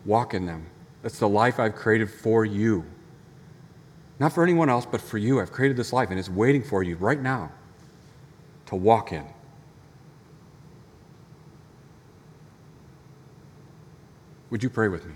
walk 0.06 0.34
in 0.34 0.46
them. 0.46 0.66
That's 1.04 1.20
the 1.20 1.28
life 1.30 1.60
I've 1.60 1.76
created 1.76 2.10
for 2.10 2.46
you. 2.46 2.86
Not 4.20 4.32
for 4.32 4.42
anyone 4.42 4.70
else, 4.70 4.86
but 4.86 5.02
for 5.02 5.18
you. 5.18 5.42
I've 5.42 5.52
created 5.52 5.76
this 5.76 5.92
life, 5.92 6.10
and 6.10 6.18
it's 6.18 6.30
waiting 6.30 6.64
for 6.64 6.82
you 6.82 6.96
right 6.96 7.22
now 7.22 7.52
to 8.68 8.76
walk 8.76 9.12
in. 9.12 9.26
Would 14.50 14.64
you 14.64 14.70
pray 14.70 14.88
with 14.88 15.06
me? 15.06 15.14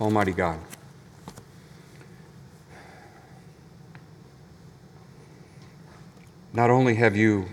Almighty 0.00 0.32
God. 0.32 0.58
Not 6.52 6.68
only 6.68 6.96
have 6.96 7.16
you 7.16 7.46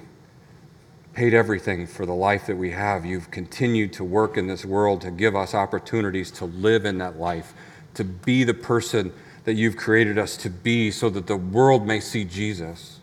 paid 1.20 1.34
everything 1.34 1.86
for 1.86 2.06
the 2.06 2.14
life 2.14 2.48
that 2.48 2.56
we 2.56 2.72
have. 2.72 3.06
You've 3.06 3.30
continued 3.30 3.92
to 3.92 4.06
work 4.06 4.38
in 4.38 4.48
this 4.48 4.64
world 4.64 5.02
to 5.02 5.12
give 5.12 5.36
us 5.36 5.54
opportunities 5.54 6.32
to 6.32 6.46
live 6.46 6.86
in 6.86 7.00
that 7.00 7.20
life, 7.20 7.54
to 7.96 8.06
be 8.06 8.46
the 8.46 8.54
person 8.54 9.12
that 9.44 9.56
you've 9.56 9.76
created 9.76 10.18
us 10.18 10.38
to 10.38 10.50
be 10.50 10.92
so 10.92 11.10
that 11.10 11.28
the 11.28 11.36
world 11.36 11.86
may 11.86 12.00
see 12.00 12.24
Jesus. 12.24 13.02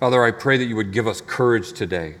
Father, 0.00 0.22
I 0.22 0.32
pray 0.32 0.58
that 0.58 0.66
you 0.66 0.76
would 0.76 0.92
give 0.92 1.06
us 1.06 1.22
courage 1.22 1.72
today. 1.72 2.16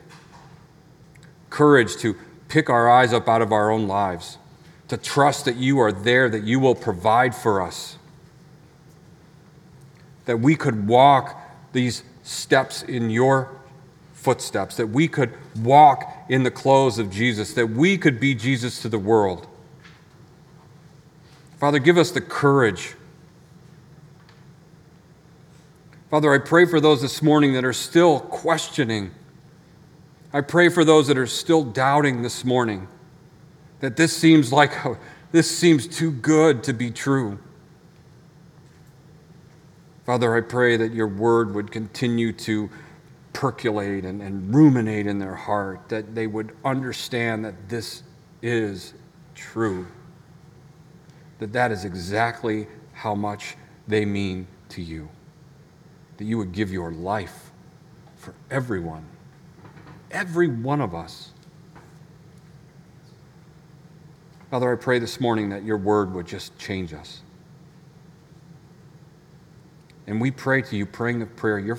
Courage 1.50 1.96
to 1.96 2.16
pick 2.48 2.70
our 2.70 2.88
eyes 2.88 3.12
up 3.12 3.28
out 3.28 3.42
of 3.42 3.52
our 3.52 3.70
own 3.70 3.86
lives, 3.86 4.38
to 4.88 4.96
trust 4.96 5.44
that 5.44 5.56
you 5.56 5.78
are 5.80 5.92
there, 5.92 6.30
that 6.30 6.44
you 6.44 6.58
will 6.58 6.74
provide 6.74 7.34
for 7.34 7.60
us, 7.60 7.98
that 10.24 10.40
we 10.40 10.56
could 10.56 10.88
walk 10.88 11.38
these 11.74 12.04
steps 12.22 12.82
in 12.82 13.10
your 13.10 13.58
footsteps, 14.22 14.76
that 14.76 14.88
we 14.88 15.08
could 15.08 15.32
walk 15.56 16.26
in 16.28 16.44
the 16.44 16.50
clothes 16.50 16.98
of 16.98 17.10
Jesus, 17.10 17.54
that 17.54 17.66
we 17.66 17.98
could 17.98 18.20
be 18.20 18.34
Jesus 18.34 18.80
to 18.82 18.88
the 18.88 18.98
world. 18.98 19.46
Father, 21.58 21.78
give 21.78 21.98
us 21.98 22.10
the 22.10 22.20
courage. 22.20 22.94
Father, 26.10 26.32
I 26.32 26.38
pray 26.38 26.66
for 26.66 26.80
those 26.80 27.02
this 27.02 27.22
morning 27.22 27.54
that 27.54 27.64
are 27.64 27.72
still 27.72 28.20
questioning. 28.20 29.10
I 30.32 30.40
pray 30.40 30.68
for 30.68 30.84
those 30.84 31.08
that 31.08 31.18
are 31.18 31.26
still 31.26 31.64
doubting 31.64 32.22
this 32.22 32.44
morning 32.44 32.88
that 33.80 33.96
this 33.96 34.16
seems 34.16 34.52
like 34.52 34.72
this 35.32 35.50
seems 35.50 35.88
too 35.88 36.12
good 36.12 36.62
to 36.64 36.72
be 36.72 36.90
true. 36.90 37.38
Father, 40.04 40.36
I 40.36 40.40
pray 40.40 40.76
that 40.76 40.92
your 40.92 41.08
word 41.08 41.54
would 41.54 41.70
continue 41.70 42.32
to 42.32 42.70
percolate 43.32 44.04
and, 44.04 44.20
and 44.22 44.54
ruminate 44.54 45.06
in 45.06 45.18
their 45.18 45.34
heart, 45.34 45.88
that 45.88 46.14
they 46.14 46.26
would 46.26 46.56
understand 46.64 47.44
that 47.44 47.68
this 47.68 48.02
is 48.42 48.94
true, 49.34 49.86
that 51.38 51.52
that 51.52 51.70
is 51.70 51.84
exactly 51.84 52.66
how 52.92 53.14
much 53.14 53.56
they 53.88 54.04
mean 54.04 54.46
to 54.68 54.82
you, 54.82 55.08
that 56.16 56.24
you 56.24 56.38
would 56.38 56.52
give 56.52 56.72
your 56.72 56.92
life 56.92 57.50
for 58.16 58.34
everyone, 58.50 59.04
every 60.10 60.48
one 60.48 60.80
of 60.80 60.94
us. 60.94 61.30
Father, 64.50 64.70
I 64.70 64.76
pray 64.76 64.98
this 64.98 65.18
morning 65.20 65.48
that 65.48 65.64
your 65.64 65.78
word 65.78 66.12
would 66.12 66.26
just 66.26 66.56
change 66.58 66.92
us. 66.92 67.22
And 70.06 70.20
we 70.20 70.30
pray 70.30 70.62
to 70.62 70.76
you, 70.76 70.84
praying 70.84 71.20
the 71.20 71.26
prayer, 71.26 71.58
your 71.58 71.78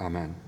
Amen. 0.00 0.47